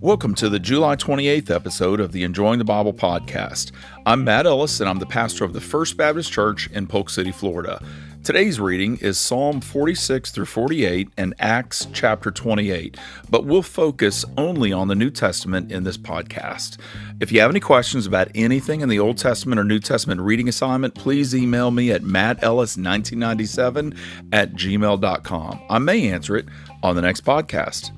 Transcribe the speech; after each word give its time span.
Welcome 0.00 0.34
to 0.36 0.48
the 0.48 0.58
July 0.60 0.96
28th 0.96 1.50
episode 1.50 2.00
of 2.00 2.12
the 2.12 2.22
Enjoying 2.22 2.58
the 2.58 2.64
Bible 2.64 2.92
podcast. 2.92 3.72
I'm 4.06 4.24
Matt 4.24 4.46
Ellis, 4.46 4.80
and 4.80 4.88
I'm 4.88 4.98
the 4.98 5.06
pastor 5.06 5.44
of 5.44 5.52
the 5.52 5.60
First 5.60 5.96
Baptist 5.96 6.32
Church 6.32 6.68
in 6.72 6.86
Polk 6.86 7.10
City, 7.10 7.32
Florida. 7.32 7.80
Today's 8.26 8.58
reading 8.58 8.96
is 8.96 9.18
Psalm 9.18 9.60
46 9.60 10.32
through 10.32 10.46
48 10.46 11.10
and 11.16 11.32
Acts 11.38 11.86
chapter 11.92 12.32
28, 12.32 12.96
but 13.30 13.46
we'll 13.46 13.62
focus 13.62 14.24
only 14.36 14.72
on 14.72 14.88
the 14.88 14.96
New 14.96 15.10
Testament 15.10 15.70
in 15.70 15.84
this 15.84 15.96
podcast. 15.96 16.76
If 17.20 17.30
you 17.30 17.38
have 17.38 17.50
any 17.50 17.60
questions 17.60 18.04
about 18.04 18.26
anything 18.34 18.80
in 18.80 18.88
the 18.88 18.98
Old 18.98 19.16
Testament 19.16 19.60
or 19.60 19.64
New 19.64 19.78
Testament 19.78 20.20
reading 20.20 20.48
assignment, 20.48 20.96
please 20.96 21.36
email 21.36 21.70
me 21.70 21.92
at 21.92 22.02
mattellis1997 22.02 23.96
at 24.32 24.54
gmail.com. 24.54 25.60
I 25.70 25.78
may 25.78 26.08
answer 26.10 26.36
it 26.36 26.46
on 26.82 26.96
the 26.96 27.02
next 27.02 27.24
podcast. 27.24 27.92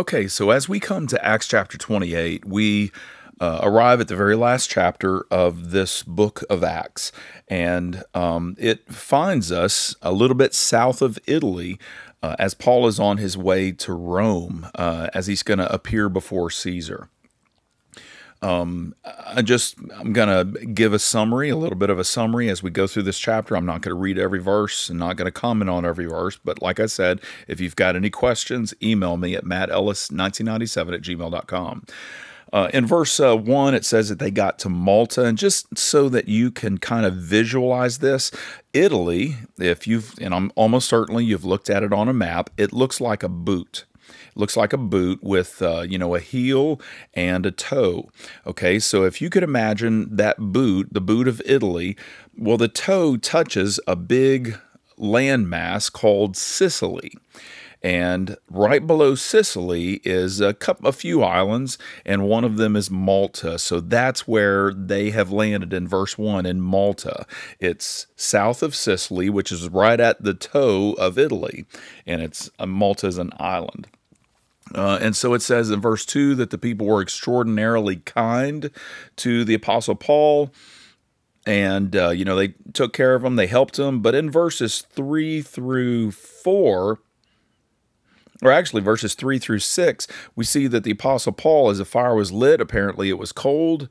Okay, 0.00 0.28
so 0.28 0.48
as 0.48 0.66
we 0.66 0.80
come 0.80 1.06
to 1.08 1.22
Acts 1.22 1.46
chapter 1.46 1.76
28, 1.76 2.46
we 2.46 2.90
uh, 3.38 3.60
arrive 3.62 4.00
at 4.00 4.08
the 4.08 4.16
very 4.16 4.34
last 4.34 4.70
chapter 4.70 5.26
of 5.30 5.72
this 5.72 6.02
book 6.02 6.42
of 6.48 6.64
Acts, 6.64 7.12
and 7.48 8.02
um, 8.14 8.56
it 8.58 8.90
finds 8.90 9.52
us 9.52 9.94
a 10.00 10.10
little 10.10 10.38
bit 10.38 10.54
south 10.54 11.02
of 11.02 11.18
Italy 11.26 11.78
uh, 12.22 12.34
as 12.38 12.54
Paul 12.54 12.86
is 12.86 12.98
on 12.98 13.18
his 13.18 13.36
way 13.36 13.72
to 13.72 13.92
Rome 13.92 14.68
uh, 14.74 15.08
as 15.12 15.26
he's 15.26 15.42
going 15.42 15.58
to 15.58 15.70
appear 15.70 16.08
before 16.08 16.48
Caesar. 16.48 17.10
Um, 18.42 18.94
I 19.04 19.42
just 19.42 19.76
I'm 19.94 20.12
gonna 20.12 20.44
give 20.44 20.92
a 20.94 20.98
summary, 20.98 21.50
a 21.50 21.56
little 21.56 21.76
bit 21.76 21.90
of 21.90 21.98
a 21.98 22.04
summary 22.04 22.48
as 22.48 22.62
we 22.62 22.70
go 22.70 22.86
through 22.86 23.02
this 23.02 23.18
chapter. 23.18 23.54
I'm 23.54 23.66
not 23.66 23.82
to 23.82 23.94
read 23.94 24.18
every 24.18 24.40
verse 24.40 24.88
and 24.88 24.98
not 24.98 25.18
to 25.18 25.30
comment 25.30 25.68
on 25.68 25.84
every 25.84 26.06
verse, 26.06 26.38
but 26.42 26.62
like 26.62 26.80
I 26.80 26.86
said, 26.86 27.20
if 27.48 27.60
you've 27.60 27.76
got 27.76 27.96
any 27.96 28.08
questions, 28.08 28.72
email 28.82 29.16
me 29.18 29.34
at 29.34 29.44
mattellis1997 29.44 30.94
at 30.94 31.02
gmail.com. 31.02 31.84
Uh, 32.52 32.68
in 32.74 32.84
verse 32.84 33.20
uh, 33.20 33.36
1, 33.36 33.74
it 33.74 33.84
says 33.84 34.08
that 34.08 34.18
they 34.18 34.30
got 34.30 34.58
to 34.58 34.68
Malta. 34.68 35.24
And 35.24 35.38
just 35.38 35.78
so 35.78 36.08
that 36.08 36.26
you 36.26 36.50
can 36.50 36.78
kind 36.78 37.06
of 37.06 37.14
visualize 37.14 37.98
this, 37.98 38.32
Italy, 38.72 39.36
if 39.58 39.86
you've, 39.86 40.14
and 40.20 40.34
I'm 40.34 40.50
almost 40.56 40.88
certainly 40.88 41.24
you've 41.24 41.44
looked 41.44 41.70
at 41.70 41.82
it 41.84 41.92
on 41.92 42.08
a 42.08 42.12
map, 42.12 42.50
it 42.56 42.72
looks 42.72 43.00
like 43.00 43.22
a 43.22 43.28
boot 43.28 43.84
looks 44.34 44.56
like 44.56 44.72
a 44.72 44.78
boot 44.78 45.22
with 45.22 45.62
uh, 45.62 45.82
you 45.82 45.98
know 45.98 46.14
a 46.14 46.20
heel 46.20 46.80
and 47.14 47.46
a 47.46 47.50
toe. 47.50 48.10
Okay, 48.46 48.78
so 48.78 49.04
if 49.04 49.20
you 49.20 49.30
could 49.30 49.42
imagine 49.42 50.16
that 50.16 50.38
boot, 50.38 50.88
the 50.92 51.00
boot 51.00 51.28
of 51.28 51.42
Italy, 51.44 51.96
well, 52.36 52.56
the 52.56 52.68
toe 52.68 53.16
touches 53.16 53.80
a 53.86 53.96
big 53.96 54.58
landmass 54.98 55.90
called 55.90 56.36
Sicily. 56.36 57.12
And 57.82 58.36
right 58.50 58.86
below 58.86 59.14
Sicily 59.14 60.00
is 60.04 60.40
a 60.40 60.52
couple, 60.52 60.86
a 60.86 60.92
few 60.92 61.22
islands, 61.22 61.78
and 62.04 62.28
one 62.28 62.44
of 62.44 62.56
them 62.56 62.76
is 62.76 62.90
Malta. 62.90 63.58
So 63.58 63.80
that's 63.80 64.28
where 64.28 64.74
they 64.74 65.10
have 65.10 65.32
landed 65.32 65.72
in 65.72 65.88
verse 65.88 66.18
one 66.18 66.44
in 66.44 66.60
Malta. 66.60 67.24
It's 67.58 68.06
south 68.16 68.62
of 68.62 68.74
Sicily, 68.74 69.30
which 69.30 69.50
is 69.50 69.68
right 69.70 69.98
at 69.98 70.22
the 70.22 70.34
toe 70.34 70.92
of 70.98 71.18
Italy, 71.18 71.64
and 72.06 72.20
it's 72.20 72.50
uh, 72.58 72.66
Malta 72.66 73.06
is 73.06 73.16
an 73.16 73.30
island. 73.38 73.88
Uh, 74.74 74.98
and 75.00 75.16
so 75.16 75.34
it 75.34 75.42
says 75.42 75.70
in 75.70 75.80
verse 75.80 76.04
2 76.06 76.34
that 76.36 76.50
the 76.50 76.58
people 76.58 76.86
were 76.86 77.02
extraordinarily 77.02 77.96
kind 77.96 78.70
to 79.16 79.44
the 79.44 79.54
Apostle 79.54 79.96
Paul. 79.96 80.52
And, 81.46 81.96
uh, 81.96 82.10
you 82.10 82.24
know, 82.24 82.36
they 82.36 82.54
took 82.72 82.92
care 82.92 83.14
of 83.14 83.24
him, 83.24 83.36
they 83.36 83.46
helped 83.46 83.78
him. 83.78 84.00
But 84.00 84.14
in 84.14 84.30
verses 84.30 84.84
3 84.90 85.42
through 85.42 86.12
4, 86.12 86.98
or 88.42 88.52
actually 88.52 88.82
verses 88.82 89.14
3 89.14 89.38
through 89.38 89.58
6, 89.58 90.06
we 90.36 90.44
see 90.44 90.66
that 90.66 90.84
the 90.84 90.92
Apostle 90.92 91.32
Paul, 91.32 91.70
as 91.70 91.78
the 91.78 91.84
fire 91.84 92.14
was 92.14 92.30
lit, 92.30 92.60
apparently 92.60 93.08
it 93.08 93.18
was 93.18 93.32
cold. 93.32 93.88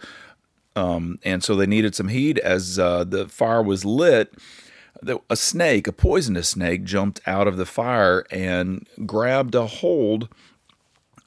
Um, 0.76 1.20
and 1.24 1.44
so 1.44 1.56
they 1.56 1.66
needed 1.66 1.96
some 1.96 2.08
heat. 2.08 2.38
As 2.38 2.80
uh, 2.80 3.04
the 3.04 3.28
fire 3.28 3.62
was 3.62 3.84
lit, 3.84 4.34
a 5.30 5.36
snake, 5.36 5.88
a 5.88 5.92
poisonous 5.92 6.50
snake, 6.50 6.84
jumped 6.84 7.20
out 7.26 7.48
of 7.48 7.58
the 7.58 7.66
fire 7.66 8.26
and 8.32 8.88
grabbed 9.06 9.56
a 9.56 9.66
hold 9.66 10.30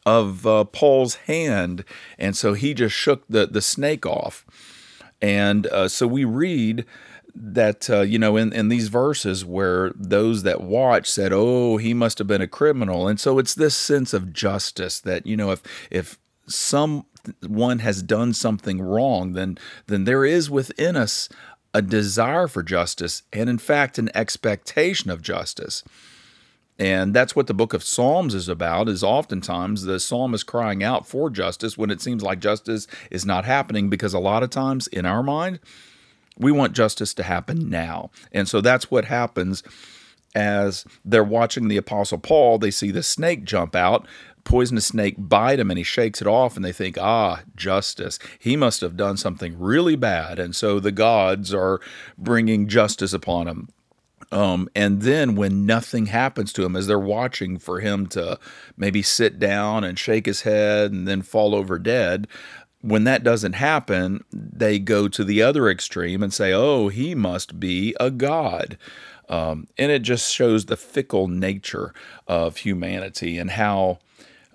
of 0.04 0.46
uh, 0.46 0.64
Paul's 0.64 1.14
hand, 1.14 1.84
and 2.18 2.36
so 2.36 2.54
he 2.54 2.74
just 2.74 2.94
shook 2.94 3.24
the 3.28 3.46
the 3.46 3.62
snake 3.62 4.06
off. 4.06 4.46
And 5.20 5.66
uh, 5.68 5.88
so 5.88 6.06
we 6.06 6.24
read 6.24 6.84
that 7.34 7.88
uh, 7.88 8.00
you 8.02 8.18
know 8.18 8.36
in, 8.36 8.52
in 8.52 8.68
these 8.68 8.88
verses 8.88 9.44
where 9.44 9.92
those 9.94 10.42
that 10.42 10.60
watch 10.60 11.10
said 11.10 11.32
oh 11.32 11.78
he 11.78 11.94
must 11.94 12.18
have 12.18 12.26
been 12.26 12.42
a 12.42 12.46
criminal 12.46 13.08
and 13.08 13.18
so 13.18 13.38
it's 13.38 13.54
this 13.54 13.74
sense 13.74 14.12
of 14.12 14.32
justice 14.32 15.00
that 15.00 15.26
you 15.26 15.36
know 15.36 15.50
if 15.50 15.62
if 15.90 16.18
someone 16.46 17.78
has 17.78 18.02
done 18.02 18.34
something 18.34 18.82
wrong 18.82 19.32
then 19.32 19.56
then 19.86 20.04
there 20.04 20.24
is 20.24 20.50
within 20.50 20.94
us 20.96 21.28
a 21.72 21.80
desire 21.80 22.46
for 22.46 22.62
justice 22.62 23.22
and 23.32 23.48
in 23.48 23.58
fact 23.58 23.96
an 23.96 24.10
expectation 24.14 25.10
of 25.10 25.22
justice 25.22 25.82
and 26.82 27.14
that's 27.14 27.36
what 27.36 27.46
the 27.46 27.54
book 27.54 27.74
of 27.74 27.84
Psalms 27.84 28.34
is 28.34 28.48
about 28.48 28.88
is 28.88 29.04
oftentimes 29.04 29.84
the 29.84 30.00
psalmist 30.00 30.48
crying 30.48 30.82
out 30.82 31.06
for 31.06 31.30
justice 31.30 31.78
when 31.78 31.92
it 31.92 32.00
seems 32.00 32.24
like 32.24 32.40
justice 32.40 32.88
is 33.08 33.24
not 33.24 33.44
happening 33.44 33.88
because 33.88 34.14
a 34.14 34.18
lot 34.18 34.42
of 34.42 34.50
times 34.50 34.88
in 34.88 35.06
our 35.06 35.22
mind 35.22 35.60
we 36.36 36.50
want 36.50 36.72
justice 36.72 37.14
to 37.14 37.22
happen 37.22 37.70
now. 37.70 38.10
And 38.32 38.48
so 38.48 38.60
that's 38.60 38.90
what 38.90 39.04
happens 39.04 39.62
as 40.34 40.84
they're 41.04 41.22
watching 41.22 41.68
the 41.68 41.76
apostle 41.76 42.18
Paul, 42.18 42.58
they 42.58 42.72
see 42.72 42.90
the 42.90 43.04
snake 43.04 43.44
jump 43.44 43.76
out, 43.76 44.04
poisonous 44.42 44.86
snake 44.86 45.14
bite 45.16 45.60
him 45.60 45.70
and 45.70 45.78
he 45.78 45.84
shakes 45.84 46.20
it 46.20 46.26
off 46.26 46.56
and 46.56 46.64
they 46.64 46.72
think, 46.72 46.98
ah, 46.98 47.42
justice. 47.54 48.18
He 48.40 48.56
must 48.56 48.80
have 48.80 48.96
done 48.96 49.16
something 49.16 49.56
really 49.56 49.94
bad. 49.94 50.40
And 50.40 50.56
so 50.56 50.80
the 50.80 50.90
gods 50.90 51.54
are 51.54 51.80
bringing 52.18 52.66
justice 52.66 53.12
upon 53.12 53.46
him. 53.46 53.68
Um, 54.32 54.68
and 54.74 55.02
then 55.02 55.36
when 55.36 55.66
nothing 55.66 56.06
happens 56.06 56.52
to 56.54 56.64
him, 56.64 56.74
as 56.74 56.86
they're 56.86 56.98
watching 56.98 57.58
for 57.58 57.80
him 57.80 58.06
to 58.08 58.38
maybe 58.76 59.02
sit 59.02 59.38
down 59.38 59.84
and 59.84 59.98
shake 59.98 60.24
his 60.24 60.40
head 60.40 60.90
and 60.90 61.06
then 61.06 61.20
fall 61.20 61.54
over 61.54 61.78
dead, 61.78 62.26
when 62.80 63.04
that 63.04 63.22
doesn't 63.22 63.52
happen, 63.52 64.24
they 64.32 64.78
go 64.78 65.06
to 65.06 65.22
the 65.22 65.42
other 65.42 65.68
extreme 65.68 66.22
and 66.22 66.32
say, 66.32 66.52
oh, 66.52 66.88
he 66.88 67.14
must 67.14 67.60
be 67.60 67.94
a 68.00 68.10
god. 68.10 68.78
Um, 69.28 69.68
and 69.78 69.92
it 69.92 70.02
just 70.02 70.34
shows 70.34 70.64
the 70.64 70.76
fickle 70.76 71.28
nature 71.28 71.92
of 72.26 72.56
humanity 72.58 73.38
and 73.38 73.50
how 73.50 73.98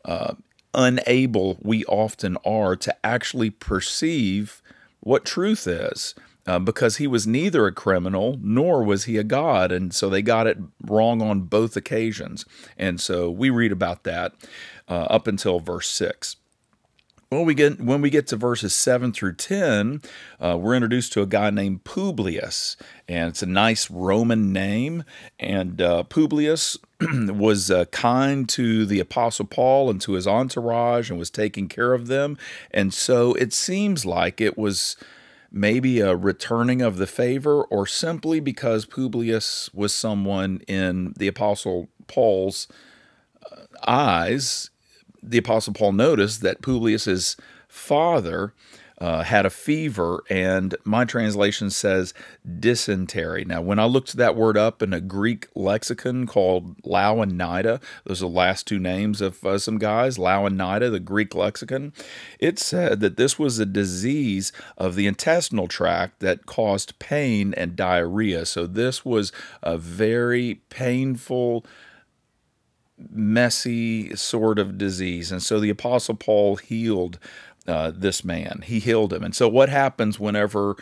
uh, 0.03 0.33
unable 0.73 1.57
we 1.61 1.85
often 1.85 2.35
are 2.43 2.75
to 2.75 2.95
actually 3.05 3.51
perceive 3.51 4.61
what 4.99 5.23
truth 5.23 5.67
is 5.67 6.15
uh, 6.47 6.59
because 6.59 6.97
he 6.97 7.05
was 7.05 7.27
neither 7.27 7.67
a 7.67 7.71
criminal 7.71 8.39
nor 8.41 8.83
was 8.83 9.03
he 9.03 9.17
a 9.17 9.23
god. 9.23 9.71
And 9.71 9.93
so 9.93 10.09
they 10.09 10.21
got 10.21 10.47
it 10.47 10.57
wrong 10.81 11.21
on 11.21 11.41
both 11.41 11.75
occasions. 11.75 12.45
And 12.77 12.99
so 12.99 13.29
we 13.29 13.49
read 13.49 13.71
about 13.71 14.03
that 14.03 14.33
uh, 14.87 15.07
up 15.09 15.27
until 15.27 15.59
verse 15.59 15.89
6. 15.89 16.37
When 17.29 17.43
we 17.43 17.55
get 17.55 17.81
when 17.81 17.99
we 17.99 18.09
get 18.09 18.27
to 18.27 18.37
verses 18.37 18.73
seven 18.73 19.11
through 19.11 19.33
ten, 19.33 20.01
uh, 20.39 20.57
we're 20.57 20.75
introduced 20.75 21.11
to 21.11 21.21
a 21.21 21.25
guy 21.25 21.49
named 21.49 21.83
Publius, 21.83 22.77
and 23.05 23.27
it's 23.27 23.43
a 23.43 23.45
nice 23.45 23.91
Roman 23.91 24.53
name. 24.53 25.03
And 25.37 25.81
uh, 25.81 26.03
Publius 26.03 26.77
was 27.01 27.69
uh, 27.69 27.83
kind 27.91 28.47
to 28.47 28.85
the 28.85 29.01
Apostle 29.01 29.43
Paul 29.43 29.89
and 29.89 29.99
to 30.03 30.13
his 30.13 30.25
entourage, 30.25 31.09
and 31.09 31.19
was 31.19 31.29
taking 31.29 31.67
care 31.67 31.93
of 31.93 32.07
them. 32.07 32.37
And 32.71 32.93
so 32.93 33.33
it 33.33 33.51
seems 33.51 34.05
like 34.05 34.39
it 34.39 34.57
was 34.57 34.95
maybe 35.57 35.99
a 35.99 36.15
returning 36.15 36.81
of 36.81 36.97
the 36.97 37.07
favor, 37.07 37.63
or 37.63 37.85
simply 37.85 38.39
because 38.39 38.85
Publius 38.85 39.69
was 39.73 39.93
someone 39.93 40.61
in 40.67 41.13
the 41.17 41.27
Apostle 41.27 41.89
Paul's 42.07 42.67
uh, 43.51 43.63
eyes. 43.85 44.69
The 45.21 45.39
Apostle 45.39 45.73
Paul 45.73 45.93
noticed 45.93 46.41
that 46.41 46.61
Publius's 46.61 47.35
father 47.67 48.53
uh, 48.99 49.23
had 49.23 49.45
a 49.45 49.49
fever, 49.49 50.23
and 50.29 50.75
my 50.83 51.05
translation 51.05 51.69
says 51.69 52.13
dysentery. 52.59 53.45
Now, 53.45 53.61
when 53.61 53.77
I 53.77 53.85
looked 53.85 54.17
that 54.17 54.35
word 54.35 54.57
up 54.57 54.81
in 54.81 54.91
a 54.91 55.01
Greek 55.01 55.47
lexicon 55.53 56.25
called 56.25 56.81
Louw-Nida, 56.81 57.81
those 58.05 58.21
are 58.21 58.27
the 58.27 58.31
last 58.31 58.65
two 58.65 58.79
names 58.79 59.21
of 59.21 59.43
uh, 59.45 59.59
some 59.59 59.77
guys, 59.77 60.17
Louw-Nida, 60.17 60.89
the 60.89 60.99
Greek 60.99 61.35
lexicon, 61.35 61.93
it 62.39 62.57
said 62.57 62.99
that 63.01 63.17
this 63.17 63.37
was 63.37 63.59
a 63.59 63.65
disease 63.65 64.51
of 64.77 64.95
the 64.95 65.05
intestinal 65.05 65.67
tract 65.67 66.19
that 66.19 66.47
caused 66.47 66.97
pain 66.97 67.53
and 67.53 67.75
diarrhea. 67.75 68.45
So, 68.45 68.65
this 68.65 69.05
was 69.05 69.31
a 69.61 69.77
very 69.77 70.61
painful 70.69 71.65
messy 73.11 74.15
sort 74.15 74.57
of 74.57 74.77
disease. 74.77 75.31
And 75.31 75.41
so 75.41 75.59
the 75.59 75.69
Apostle 75.69 76.15
Paul 76.15 76.55
healed 76.55 77.19
uh, 77.67 77.91
this 77.93 78.23
man. 78.23 78.63
He 78.65 78.79
healed 78.79 79.13
him. 79.13 79.23
And 79.23 79.35
so, 79.35 79.47
what 79.47 79.69
happens 79.69 80.19
whenever 80.19 80.75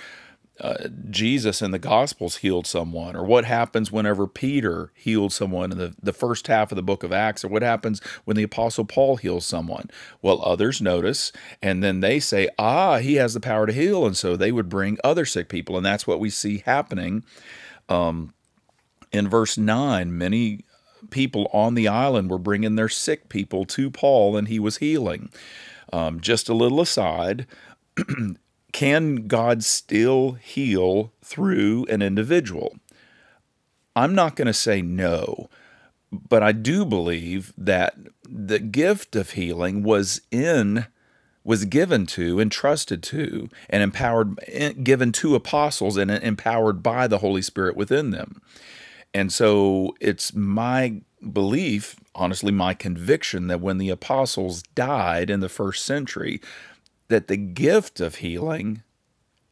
uh, 0.60 0.88
Jesus 1.10 1.62
in 1.62 1.72
the 1.72 1.80
Gospels 1.80 2.38
healed 2.38 2.66
someone, 2.66 3.16
or 3.16 3.26
what 3.26 3.44
happens 3.44 3.92
whenever 3.92 4.26
Peter 4.26 4.92
healed 4.96 5.34
someone 5.34 5.72
in 5.72 5.78
the, 5.78 5.94
the 6.02 6.14
first 6.14 6.48
half 6.48 6.72
of 6.72 6.78
the 6.78 6.84
book 6.84 7.04
of 7.04 7.12
Acts, 7.12 7.44
or 7.44 7.50
what 7.50 7.62
happens 7.62 8.00
when 8.24 8.38
the 8.38 8.44
Apostle 8.44 8.86
Paul 8.86 9.18
heals 9.18 9.46
someone? 9.46 9.90
Well, 10.22 10.42
others 10.44 10.82
notice, 10.82 11.34
and 11.62 11.84
then 11.84 12.00
they 12.00 12.22
say, 12.22 12.48
ah, 12.58 13.00
he 13.00 13.16
has 13.16 13.34
the 13.34 13.42
power 13.42 13.66
to 13.66 13.74
heal. 13.74 14.06
And 14.06 14.16
so 14.16 14.38
they 14.38 14.52
would 14.52 14.70
bring 14.70 14.98
other 15.04 15.26
sick 15.26 15.50
people. 15.50 15.76
And 15.76 15.86
that's 15.86 16.08
what 16.08 16.22
we 16.22 16.30
see 16.30 16.64
happening. 16.66 17.26
Um, 17.90 18.34
in 19.12 19.28
verse 19.28 19.58
9, 19.58 20.18
many 20.18 20.62
people 21.10 21.50
on 21.52 21.76
the 21.76 21.88
island 21.88 22.30
were 22.30 22.38
bringing 22.38 22.76
their 22.76 22.90
sick 22.90 23.28
people 23.28 23.66
to 23.66 23.92
Paul, 23.92 24.38
and 24.38 24.48
he 24.48 24.60
was 24.60 24.78
healing. 24.78 25.30
Um, 25.96 26.20
just 26.20 26.50
a 26.50 26.54
little 26.54 26.82
aside 26.82 27.48
can 28.74 29.28
God 29.28 29.64
still 29.64 30.34
heal 30.34 31.14
through 31.22 31.86
an 31.86 32.02
individual? 32.02 32.76
I'm 33.96 34.14
not 34.14 34.36
going 34.36 34.48
to 34.48 34.54
say 34.54 34.82
no, 34.82 35.50
but 36.12 36.44
I 36.44 36.52
do 36.52 36.84
believe 36.84 37.54
that 37.58 37.96
the 38.28 38.60
gift 38.60 39.16
of 39.16 39.32
healing 39.32 39.84
was 39.84 40.20
in 40.32 40.88
was 41.46 41.64
given 41.64 42.06
to 42.08 42.42
entrusted 42.42 43.02
to 43.04 43.48
and 43.70 43.82
empowered 43.82 44.38
given 44.84 45.14
to 45.14 45.36
apostles 45.36 45.96
and 45.96 46.12
empowered 46.12 46.84
by 46.84 47.08
the 47.08 47.20
holy 47.20 47.42
spirit 47.42 47.78
within 47.78 48.10
them 48.10 48.42
and 49.14 49.32
so 49.32 49.96
it's 50.02 50.34
my 50.34 51.02
belief 51.32 51.96
honestly 52.16 52.52
my 52.52 52.74
conviction 52.74 53.48
that 53.48 53.62
when 53.62 53.78
the 53.78 53.90
apostles 53.90 54.64
died 54.74 55.30
in 55.30 55.42
the 55.42 55.50
first 55.50 55.86
century 55.86 56.42
that 57.08 57.28
the 57.28 57.38
gift 57.38 58.00
of 58.00 58.16
healing 58.16 58.82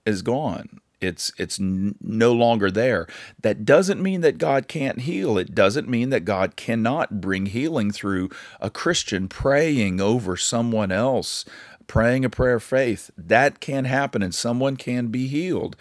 is 0.05 0.21
gone. 0.21 0.79
It's 0.99 1.33
it's 1.37 1.59
no 1.59 2.31
longer 2.31 2.71
there. 2.71 3.07
That 3.41 3.65
doesn't 3.65 4.01
mean 4.01 4.21
that 4.21 4.37
God 4.37 4.69
can't 4.69 5.01
heal. 5.01 5.37
It 5.37 5.53
doesn't 5.53 5.89
mean 5.89 6.09
that 6.11 6.23
God 6.23 6.55
cannot 6.55 7.19
bring 7.19 7.47
healing 7.47 7.91
through 7.91 8.29
a 8.61 8.69
Christian 8.69 9.27
praying 9.27 9.99
over 9.99 10.37
someone 10.37 10.93
else, 10.93 11.43
praying 11.87 12.23
a 12.23 12.29
prayer 12.29 12.55
of 12.55 12.63
faith. 12.63 13.11
That 13.17 13.59
can 13.59 13.83
happen 13.83 14.23
and 14.23 14.33
someone 14.33 14.77
can 14.77 15.07
be 15.07 15.27
healed. 15.27 15.75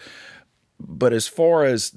But 0.87 1.13
as 1.13 1.27
far 1.27 1.63
as 1.63 1.95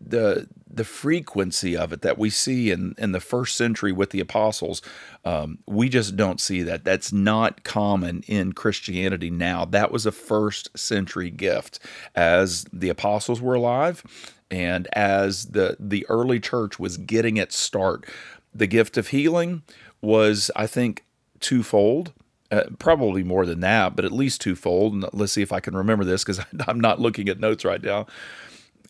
the 0.00 0.48
the 0.72 0.84
frequency 0.84 1.76
of 1.76 1.92
it 1.92 2.02
that 2.02 2.16
we 2.16 2.30
see 2.30 2.70
in, 2.70 2.94
in 2.96 3.10
the 3.10 3.20
first 3.20 3.56
century 3.56 3.90
with 3.90 4.10
the 4.10 4.20
apostles, 4.20 4.80
um, 5.24 5.58
we 5.66 5.88
just 5.88 6.16
don't 6.16 6.40
see 6.40 6.62
that. 6.62 6.84
That's 6.84 7.12
not 7.12 7.64
common 7.64 8.22
in 8.28 8.52
Christianity 8.52 9.30
now. 9.30 9.64
That 9.64 9.90
was 9.90 10.06
a 10.06 10.12
first 10.12 10.78
century 10.78 11.30
gift 11.30 11.80
as 12.14 12.64
the 12.72 12.88
apostles 12.88 13.40
were 13.40 13.54
alive 13.54 14.04
and 14.50 14.86
as 14.92 15.46
the, 15.46 15.76
the 15.80 16.06
early 16.08 16.38
church 16.38 16.78
was 16.78 16.96
getting 16.96 17.36
its 17.36 17.56
start. 17.56 18.06
The 18.54 18.68
gift 18.68 18.96
of 18.96 19.08
healing 19.08 19.62
was, 20.00 20.50
I 20.54 20.66
think, 20.66 21.04
twofold. 21.40 22.12
Uh, 22.50 22.64
probably 22.80 23.22
more 23.22 23.46
than 23.46 23.60
that, 23.60 23.94
but 23.94 24.04
at 24.04 24.10
least 24.10 24.40
twofold. 24.40 24.92
And 24.92 25.04
let's 25.12 25.32
see 25.32 25.42
if 25.42 25.52
I 25.52 25.60
can 25.60 25.76
remember 25.76 26.04
this 26.04 26.24
because 26.24 26.44
I'm 26.66 26.80
not 26.80 27.00
looking 27.00 27.28
at 27.28 27.38
notes 27.38 27.64
right 27.64 27.82
now. 27.82 28.06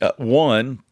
Uh, 0.00 0.12
one, 0.16 0.82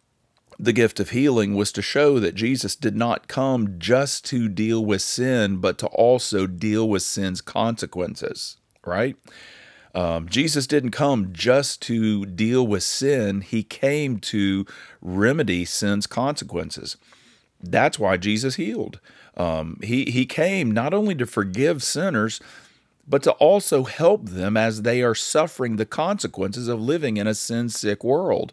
the 0.59 0.73
gift 0.73 1.01
of 1.01 1.11
healing 1.11 1.55
was 1.55 1.73
to 1.73 1.83
show 1.83 2.19
that 2.19 2.35
Jesus 2.35 2.75
did 2.77 2.97
not 2.97 3.29
come 3.29 3.79
just 3.79 4.25
to 4.27 4.49
deal 4.49 4.85
with 4.85 5.03
sin, 5.03 5.59
but 5.59 5.79
to 5.79 5.87
also 5.89 6.47
deal 6.47 6.89
with 6.89 7.03
sin's 7.03 7.41
consequences, 7.41 8.57
right? 8.85 9.17
Um, 9.95 10.29
Jesus 10.29 10.67
didn't 10.67 10.91
come 10.91 11.33
just 11.33 11.81
to 11.83 12.27
deal 12.27 12.67
with 12.67 12.83
sin, 12.83 13.41
he 13.41 13.63
came 13.63 14.19
to 14.19 14.67
remedy 15.01 15.65
sin's 15.65 16.07
consequences. 16.07 16.97
That's 17.63 17.99
why 17.99 18.17
Jesus 18.17 18.57
healed. 18.57 19.01
Um, 19.37 19.79
he, 19.83 20.05
he 20.07 20.27
came 20.27 20.71
not 20.71 20.95
only 20.95 21.15
to 21.17 21.27
forgive 21.27 21.83
sinners, 21.83 22.41
but 23.09 23.23
to 23.23 23.33
also 23.33 23.85
help 23.85 24.27
them 24.27 24.57
as 24.57 24.83
they 24.83 25.03
are 25.03 25.15
suffering 25.15 25.77
the 25.77 25.87
consequences 25.87 26.69
of 26.69 26.81
living 26.81 27.17
in 27.17 27.27
a 27.27 27.35
sin 27.35 27.69
sick 27.69 28.05
world. 28.05 28.53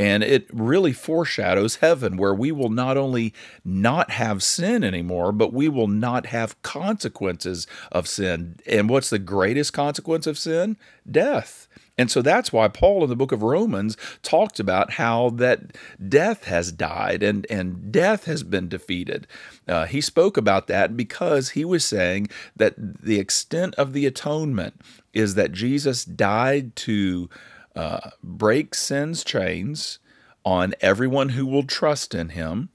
And 0.00 0.22
it 0.22 0.46
really 0.50 0.94
foreshadows 0.94 1.76
heaven, 1.76 2.16
where 2.16 2.32
we 2.32 2.50
will 2.52 2.70
not 2.70 2.96
only 2.96 3.34
not 3.66 4.12
have 4.12 4.42
sin 4.42 4.82
anymore, 4.82 5.30
but 5.30 5.52
we 5.52 5.68
will 5.68 5.88
not 5.88 6.24
have 6.24 6.60
consequences 6.62 7.66
of 7.92 8.08
sin. 8.08 8.56
And 8.66 8.88
what's 8.88 9.10
the 9.10 9.18
greatest 9.18 9.74
consequence 9.74 10.26
of 10.26 10.38
sin? 10.38 10.78
Death. 11.08 11.68
And 11.98 12.10
so 12.10 12.22
that's 12.22 12.50
why 12.50 12.66
Paul 12.68 13.04
in 13.04 13.10
the 13.10 13.14
book 13.14 13.30
of 13.30 13.42
Romans 13.42 13.98
talked 14.22 14.58
about 14.58 14.92
how 14.92 15.28
that 15.30 15.76
death 16.08 16.44
has 16.44 16.72
died 16.72 17.22
and, 17.22 17.46
and 17.50 17.92
death 17.92 18.24
has 18.24 18.42
been 18.42 18.70
defeated. 18.70 19.26
Uh, 19.68 19.84
he 19.84 20.00
spoke 20.00 20.38
about 20.38 20.66
that 20.68 20.96
because 20.96 21.50
he 21.50 21.62
was 21.66 21.84
saying 21.84 22.30
that 22.56 22.74
the 22.78 23.18
extent 23.18 23.74
of 23.74 23.92
the 23.92 24.06
atonement 24.06 24.80
is 25.12 25.34
that 25.34 25.52
Jesus 25.52 26.06
died 26.06 26.74
to 26.76 27.28
uh, 27.74 28.10
break 28.22 28.74
sin's 28.74 29.24
chains 29.24 29.98
on 30.44 30.74
everyone 30.80 31.30
who 31.30 31.46
will 31.46 31.62
trust 31.62 32.14
in 32.14 32.30
him. 32.30 32.70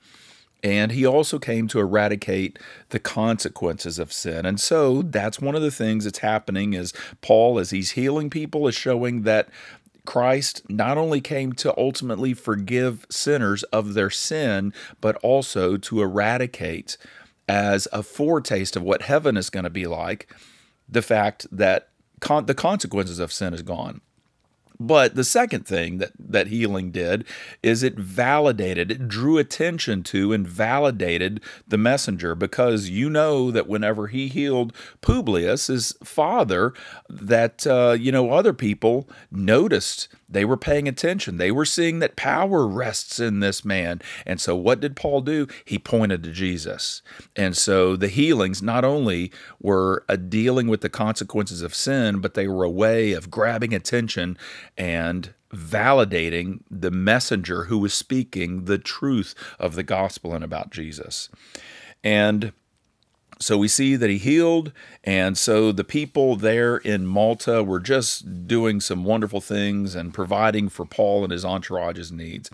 And 0.63 0.93
he 0.93 1.05
also 1.05 1.37
came 1.37 1.67
to 1.67 1.79
eradicate 1.79 2.57
the 2.89 2.99
consequences 2.99 3.99
of 3.99 4.11
sin. 4.11 4.47
And 4.47 4.59
so 4.59 5.03
that's 5.03 5.39
one 5.39 5.53
of 5.53 5.61
the 5.61 5.69
things 5.69 6.05
that's 6.05 6.19
happening 6.19 6.73
is 6.73 6.91
Paul, 7.21 7.59
as 7.59 7.69
he's 7.69 7.91
healing 7.91 8.31
people, 8.31 8.67
is 8.67 8.73
showing 8.73 9.23
that 9.23 9.49
Christ 10.05 10.63
not 10.69 10.97
only 10.97 11.21
came 11.21 11.53
to 11.53 11.77
ultimately 11.77 12.33
forgive 12.33 13.05
sinners 13.11 13.63
of 13.63 13.93
their 13.93 14.09
sin, 14.09 14.73
but 15.01 15.17
also 15.17 15.77
to 15.77 16.01
eradicate 16.01 16.97
as 17.47 17.87
a 17.93 18.01
foretaste 18.01 18.75
of 18.75 18.81
what 18.81 19.03
heaven 19.03 19.37
is 19.37 19.51
going 19.51 19.65
to 19.65 19.69
be 19.69 19.85
like 19.85 20.33
the 20.87 21.01
fact 21.01 21.47
that 21.51 21.89
con- 22.19 22.45
the 22.45 22.53
consequences 22.53 23.19
of 23.19 23.31
sin 23.31 23.53
is 23.53 23.61
gone. 23.61 24.01
But 24.79 25.15
the 25.15 25.23
second 25.23 25.65
thing 25.65 25.97
that, 25.99 26.11
that 26.19 26.47
healing 26.47 26.91
did 26.91 27.25
is 27.63 27.83
it 27.83 27.97
validated, 27.97 28.91
it 28.91 29.07
drew 29.07 29.37
attention 29.37 30.03
to 30.03 30.33
and 30.33 30.47
validated 30.47 31.41
the 31.67 31.77
messenger 31.77 32.35
because 32.35 32.89
you 32.89 33.09
know 33.09 33.51
that 33.51 33.67
whenever 33.67 34.07
he 34.07 34.27
healed 34.27 34.73
Publius, 35.01 35.67
his 35.67 35.95
father, 36.03 36.73
that, 37.09 37.65
uh, 37.65 37.95
you 37.99 38.11
know, 38.11 38.31
other 38.31 38.53
people 38.53 39.09
noticed 39.31 40.07
they 40.27 40.45
were 40.45 40.57
paying 40.57 40.87
attention. 40.87 41.37
They 41.37 41.51
were 41.51 41.65
seeing 41.65 41.99
that 41.99 42.15
power 42.15 42.67
rests 42.67 43.19
in 43.19 43.39
this 43.39 43.63
man. 43.63 44.01
And 44.25 44.41
so, 44.41 44.55
what 44.55 44.79
did 44.79 44.95
Paul 44.95 45.21
do? 45.21 45.47
He 45.63 45.77
pointed 45.77 46.23
to 46.23 46.31
Jesus. 46.31 47.01
And 47.35 47.55
so, 47.55 47.95
the 47.95 48.07
healings 48.07 48.61
not 48.61 48.83
only 48.83 49.31
were 49.61 50.03
a 50.09 50.17
dealing 50.17 50.67
with 50.67 50.81
the 50.81 50.89
consequences 50.89 51.61
of 51.61 51.75
sin, 51.75 52.19
but 52.19 52.33
they 52.33 52.47
were 52.47 52.63
a 52.63 52.69
way 52.69 53.13
of 53.13 53.29
grabbing 53.29 53.73
attention 53.73 54.37
and 54.77 55.33
validating 55.53 56.59
the 56.69 56.91
messenger 56.91 57.65
who 57.65 57.77
was 57.77 57.93
speaking 57.93 58.65
the 58.65 58.77
truth 58.77 59.35
of 59.59 59.75
the 59.75 59.83
gospel 59.83 60.33
and 60.33 60.43
about 60.43 60.71
Jesus. 60.71 61.29
And 62.03 62.51
so 63.39 63.57
we 63.57 63.67
see 63.67 63.95
that 63.95 64.09
he 64.09 64.17
healed, 64.17 64.71
and 65.03 65.37
so 65.37 65.71
the 65.71 65.83
people 65.83 66.35
there 66.35 66.77
in 66.77 67.05
Malta 67.05 67.63
were 67.63 67.79
just 67.79 68.47
doing 68.47 68.79
some 68.79 69.03
wonderful 69.03 69.41
things 69.41 69.95
and 69.95 70.13
providing 70.13 70.69
for 70.69 70.85
Paul 70.85 71.23
and 71.23 71.31
his 71.31 71.43
entourage's 71.43 72.11
needs. 72.11 72.49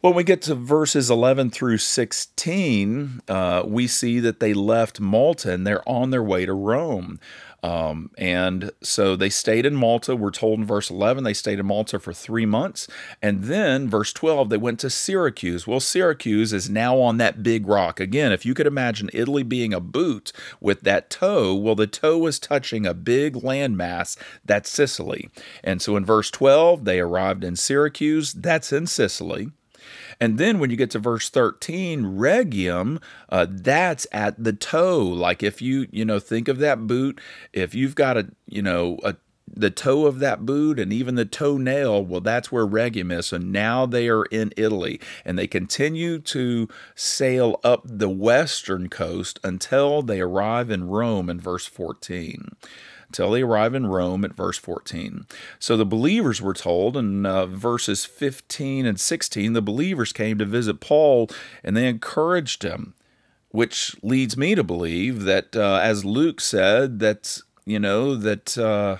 When 0.00 0.14
we 0.14 0.22
get 0.22 0.42
to 0.42 0.54
verses 0.54 1.10
11 1.10 1.50
through 1.50 1.78
16, 1.78 3.20
uh, 3.26 3.62
we 3.66 3.88
see 3.88 4.20
that 4.20 4.38
they 4.38 4.54
left 4.54 5.00
Malta 5.00 5.52
and 5.52 5.66
they're 5.66 5.86
on 5.88 6.10
their 6.10 6.22
way 6.22 6.46
to 6.46 6.52
Rome. 6.52 7.18
Um, 7.62 8.10
and 8.16 8.70
so 8.82 9.16
they 9.16 9.30
stayed 9.30 9.66
in 9.66 9.74
Malta. 9.74 10.14
We're 10.14 10.30
told 10.30 10.60
in 10.60 10.64
verse 10.64 10.90
11 10.90 11.24
they 11.24 11.34
stayed 11.34 11.58
in 11.58 11.66
Malta 11.66 11.98
for 11.98 12.12
three 12.12 12.46
months. 12.46 12.86
And 13.20 13.44
then, 13.44 13.88
verse 13.88 14.12
12, 14.12 14.48
they 14.48 14.56
went 14.56 14.78
to 14.80 14.90
Syracuse. 14.90 15.66
Well, 15.66 15.80
Syracuse 15.80 16.52
is 16.52 16.70
now 16.70 16.98
on 17.00 17.16
that 17.16 17.42
big 17.42 17.66
rock. 17.66 17.98
Again, 17.98 18.32
if 18.32 18.46
you 18.46 18.54
could 18.54 18.66
imagine 18.66 19.10
Italy 19.12 19.42
being 19.42 19.74
a 19.74 19.80
boot 19.80 20.32
with 20.60 20.82
that 20.82 21.10
toe, 21.10 21.54
well, 21.54 21.74
the 21.74 21.86
toe 21.88 22.18
was 22.18 22.38
touching 22.38 22.86
a 22.86 22.94
big 22.94 23.34
landmass. 23.34 24.16
That's 24.44 24.70
Sicily. 24.70 25.28
And 25.64 25.82
so 25.82 25.96
in 25.96 26.04
verse 26.04 26.30
12, 26.30 26.84
they 26.84 27.00
arrived 27.00 27.42
in 27.42 27.56
Syracuse. 27.56 28.32
That's 28.32 28.72
in 28.72 28.86
Sicily. 28.86 29.50
And 30.20 30.38
then 30.38 30.58
when 30.58 30.70
you 30.70 30.76
get 30.76 30.90
to 30.90 30.98
verse 30.98 31.28
13, 31.28 32.16
Rhegium, 32.16 33.00
uh, 33.28 33.46
that's 33.48 34.06
at 34.10 34.42
the 34.42 34.52
toe. 34.52 35.00
Like 35.04 35.42
if 35.42 35.62
you, 35.62 35.86
you 35.90 36.04
know, 36.04 36.18
think 36.18 36.48
of 36.48 36.58
that 36.58 36.86
boot, 36.86 37.20
if 37.52 37.74
you've 37.74 37.94
got 37.94 38.16
a, 38.16 38.28
you 38.46 38.62
know, 38.62 38.98
a 39.04 39.16
the 39.54 39.70
toe 39.70 40.06
of 40.06 40.18
that 40.18 40.44
boot 40.44 40.78
and 40.78 40.92
even 40.92 41.14
the 41.14 41.24
toenail, 41.24 42.04
well, 42.04 42.20
that's 42.20 42.52
where 42.52 42.66
Rhegium 42.66 43.10
is. 43.10 43.26
So 43.26 43.38
now 43.38 43.86
they 43.86 44.08
are 44.08 44.24
in 44.26 44.52
Italy 44.56 45.00
and 45.24 45.38
they 45.38 45.46
continue 45.46 46.18
to 46.20 46.68
sail 46.94 47.58
up 47.64 47.82
the 47.84 48.10
western 48.10 48.88
coast 48.88 49.40
until 49.42 50.02
they 50.02 50.20
arrive 50.20 50.70
in 50.70 50.88
Rome 50.88 51.30
in 51.30 51.40
verse 51.40 51.66
14 51.66 52.50
until 53.08 53.30
they 53.30 53.42
arrive 53.42 53.74
in 53.74 53.86
Rome 53.86 54.24
at 54.24 54.34
verse 54.34 54.58
14. 54.58 55.26
So 55.58 55.76
the 55.76 55.86
believers 55.86 56.40
were 56.40 56.54
told 56.54 56.96
in 56.96 57.26
uh, 57.26 57.46
verses 57.46 58.04
15 58.04 58.86
and 58.86 59.00
16, 59.00 59.52
the 59.52 59.62
believers 59.62 60.12
came 60.12 60.38
to 60.38 60.44
visit 60.44 60.80
Paul 60.80 61.30
and 61.64 61.76
they 61.76 61.88
encouraged 61.88 62.62
him, 62.62 62.94
which 63.50 63.96
leads 64.02 64.36
me 64.36 64.54
to 64.54 64.62
believe 64.62 65.22
that, 65.22 65.56
uh, 65.56 65.80
as 65.82 66.04
Luke 66.04 66.40
said, 66.40 66.98
that, 67.00 67.40
you 67.64 67.78
know, 67.78 68.14
that. 68.14 68.56
Uh, 68.56 68.98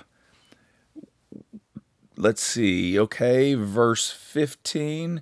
let's 2.19 2.41
see, 2.41 2.99
okay, 2.99 3.53
verse 3.53 4.11
15 4.11 5.21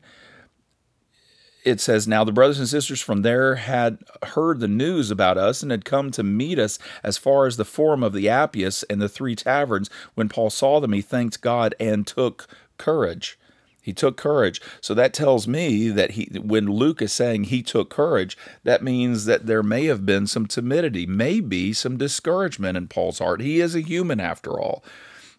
it 1.67 1.81
says, 1.81 2.07
Now 2.07 2.24
the 2.24 2.31
brothers 2.31 2.59
and 2.59 2.67
sisters 2.67 3.01
from 3.01 3.24
there 3.24 3.55
had 3.55 4.00
heard 4.24 4.59
the 4.59 4.67
news 4.67 5.12
about 5.12 5.38
us 5.38 5.62
and 5.62 5.69
had 5.69 5.86
come 5.86 6.12
to 6.12 6.24
meet 6.24 6.57
us 6.57 6.79
as 7.03 7.17
far 7.17 7.45
as 7.45 7.57
the 7.57 7.65
Forum 7.65 8.03
of 8.03 8.13
the 8.13 8.29
Appius 8.29 8.83
and 8.83 9.01
the 9.01 9.09
three 9.09 9.36
taverns. 9.36 9.89
When 10.15 10.29
Paul 10.29 10.50
saw 10.50 10.79
them, 10.79 10.93
he 10.93 11.01
thanked 11.01 11.41
God 11.41 11.75
and 11.79 12.07
took 12.07 12.47
courage. 12.77 13.38
He 13.81 13.93
took 13.93 14.17
courage. 14.17 14.62
So 14.81 14.93
that 14.93 15.13
tells 15.13 15.47
me 15.47 15.89
that 15.89 16.12
he 16.12 16.29
when 16.39 16.65
Luke 16.65 17.01
is 17.01 17.13
saying 17.13 17.45
he 17.45 17.62
took 17.62 17.89
courage, 17.89 18.38
that 18.63 18.83
means 18.83 19.25
that 19.25 19.45
there 19.45 19.63
may 19.63 19.86
have 19.86 20.05
been 20.05 20.27
some 20.27 20.45
timidity, 20.45 21.05
maybe 21.05 21.74
some 21.74 21.97
discouragement 21.97 22.77
in 22.77 22.88
Paul's 22.88 23.19
heart. 23.19 23.41
He 23.41 23.59
is 23.59 23.75
a 23.75 23.81
human 23.81 24.19
after 24.19 24.59
all. 24.59 24.83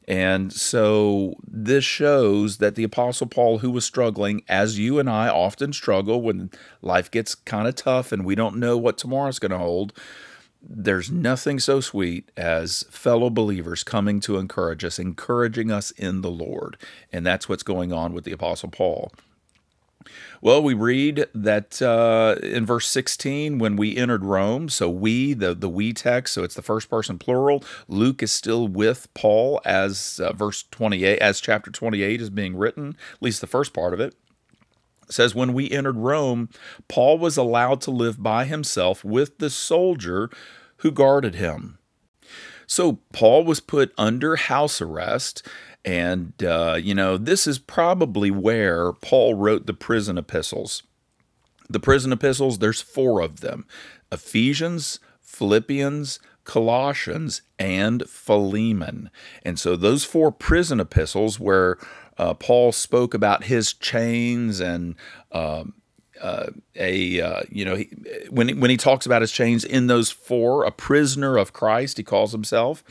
And 0.08 0.54
so 0.54 1.34
this 1.46 1.84
shows 1.84 2.56
that 2.56 2.76
the 2.76 2.82
Apostle 2.82 3.26
Paul, 3.26 3.58
who 3.58 3.70
was 3.70 3.84
struggling, 3.84 4.42
as 4.48 4.78
you 4.78 4.98
and 4.98 5.08
I 5.08 5.28
often 5.28 5.74
struggle 5.74 6.22
when 6.22 6.50
life 6.80 7.10
gets 7.10 7.34
kind 7.34 7.68
of 7.68 7.74
tough 7.74 8.10
and 8.10 8.24
we 8.24 8.34
don't 8.34 8.56
know 8.56 8.78
what 8.78 8.96
tomorrow's 8.96 9.38
going 9.38 9.52
to 9.52 9.58
hold, 9.58 9.92
there's 10.62 11.10
nothing 11.10 11.60
so 11.60 11.80
sweet 11.80 12.30
as 12.38 12.84
fellow 12.84 13.28
believers 13.28 13.84
coming 13.84 14.18
to 14.20 14.38
encourage 14.38 14.82
us, 14.82 14.98
encouraging 14.98 15.70
us 15.70 15.90
in 15.90 16.22
the 16.22 16.30
Lord. 16.30 16.78
And 17.12 17.26
that's 17.26 17.46
what's 17.46 17.62
going 17.62 17.92
on 17.92 18.14
with 18.14 18.24
the 18.24 18.32
Apostle 18.32 18.70
Paul. 18.70 19.12
Well, 20.40 20.62
we 20.62 20.74
read 20.74 21.26
that 21.34 21.80
uh, 21.80 22.36
in 22.42 22.66
verse 22.66 22.88
16, 22.88 23.58
when 23.58 23.76
we 23.76 23.96
entered 23.96 24.24
Rome, 24.24 24.68
so 24.68 24.88
we, 24.88 25.32
the, 25.32 25.54
the 25.54 25.68
we 25.68 25.92
text, 25.92 26.34
so 26.34 26.42
it's 26.42 26.54
the 26.54 26.62
first 26.62 26.90
person 26.90 27.18
plural. 27.18 27.62
Luke 27.86 28.22
is 28.22 28.32
still 28.32 28.66
with 28.66 29.12
Paul 29.14 29.60
as 29.64 30.20
uh, 30.22 30.32
verse 30.32 30.64
28, 30.70 31.18
as 31.18 31.40
chapter 31.40 31.70
28 31.70 32.20
is 32.20 32.30
being 32.30 32.56
written, 32.56 32.96
at 33.14 33.22
least 33.22 33.40
the 33.40 33.46
first 33.46 33.72
part 33.72 33.94
of 33.94 34.00
it. 34.00 34.08
it. 34.08 34.14
Says, 35.10 35.34
when 35.34 35.54
we 35.54 35.70
entered 35.70 35.96
Rome, 35.96 36.50
Paul 36.86 37.18
was 37.18 37.36
allowed 37.36 37.80
to 37.82 37.90
live 37.90 38.22
by 38.22 38.44
himself 38.44 39.04
with 39.04 39.38
the 39.38 39.50
soldier 39.50 40.28
who 40.78 40.90
guarded 40.90 41.36
him. 41.36 41.78
So 42.66 42.98
Paul 43.12 43.44
was 43.44 43.60
put 43.60 43.94
under 43.96 44.36
house 44.36 44.82
arrest 44.82 45.46
and, 45.84 46.32
uh, 46.42 46.78
you 46.80 46.94
know, 46.94 47.16
this 47.16 47.46
is 47.46 47.58
probably 47.58 48.30
where 48.30 48.92
Paul 48.92 49.34
wrote 49.34 49.66
the 49.66 49.74
prison 49.74 50.18
epistles. 50.18 50.82
The 51.70 51.80
prison 51.80 52.12
epistles, 52.12 52.58
there's 52.58 52.80
four 52.80 53.20
of 53.20 53.40
them 53.40 53.66
Ephesians, 54.10 54.98
Philippians, 55.20 56.18
Colossians, 56.44 57.42
and 57.58 58.08
Philemon. 58.08 59.10
And 59.44 59.58
so 59.58 59.76
those 59.76 60.04
four 60.04 60.32
prison 60.32 60.80
epistles 60.80 61.38
where 61.38 61.78
uh, 62.16 62.34
Paul 62.34 62.72
spoke 62.72 63.14
about 63.14 63.44
his 63.44 63.72
chains 63.72 64.58
and 64.58 64.96
um, 65.30 65.74
uh, 66.20 66.46
a 66.74 67.20
uh, 67.20 67.42
you 67.50 67.64
know 67.64 67.76
he, 67.76 67.90
when 68.30 68.48
he, 68.48 68.54
when 68.54 68.70
he 68.70 68.76
talks 68.76 69.06
about 69.06 69.22
his 69.22 69.30
chains 69.30 69.64
in 69.64 69.86
those 69.86 70.10
four, 70.10 70.64
a 70.64 70.70
prisoner 70.70 71.36
of 71.36 71.52
Christ, 71.52 71.96
he 71.96 72.02
calls 72.02 72.32
himself. 72.32 72.82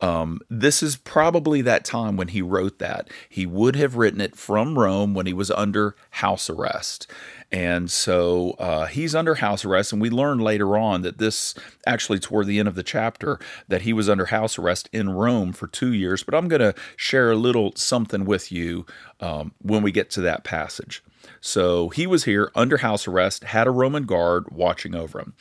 Um, 0.00 0.40
this 0.48 0.82
is 0.82 0.96
probably 0.96 1.60
that 1.62 1.84
time 1.84 2.16
when 2.16 2.28
he 2.28 2.40
wrote 2.40 2.78
that. 2.78 3.10
He 3.28 3.46
would 3.46 3.74
have 3.76 3.96
written 3.96 4.20
it 4.20 4.36
from 4.36 4.78
Rome 4.78 5.14
when 5.14 5.26
he 5.26 5.32
was 5.32 5.50
under 5.50 5.96
house 6.10 6.48
arrest. 6.48 7.08
And 7.50 7.90
so 7.90 8.50
uh, 8.58 8.86
he's 8.86 9.14
under 9.14 9.36
house 9.36 9.64
arrest, 9.64 9.92
and 9.92 10.02
we 10.02 10.10
learn 10.10 10.38
later 10.38 10.76
on 10.76 11.02
that 11.02 11.18
this 11.18 11.54
actually 11.86 12.18
toward 12.18 12.46
the 12.46 12.58
end 12.58 12.68
of 12.68 12.74
the 12.74 12.82
chapter 12.82 13.40
that 13.68 13.82
he 13.82 13.92
was 13.92 14.08
under 14.08 14.26
house 14.26 14.58
arrest 14.58 14.88
in 14.92 15.10
Rome 15.10 15.52
for 15.52 15.66
two 15.66 15.92
years. 15.92 16.22
But 16.22 16.34
I'm 16.34 16.48
going 16.48 16.60
to 16.60 16.74
share 16.96 17.30
a 17.30 17.36
little 17.36 17.72
something 17.74 18.24
with 18.24 18.52
you 18.52 18.84
um, 19.20 19.52
when 19.62 19.82
we 19.82 19.90
get 19.90 20.10
to 20.10 20.20
that 20.22 20.44
passage. 20.44 21.02
So 21.40 21.88
he 21.88 22.06
was 22.06 22.24
here 22.24 22.52
under 22.54 22.78
house 22.78 23.08
arrest, 23.08 23.44
had 23.44 23.66
a 23.66 23.70
Roman 23.70 24.04
guard 24.04 24.50
watching 24.50 24.94
over 24.94 25.18
him. 25.18 25.34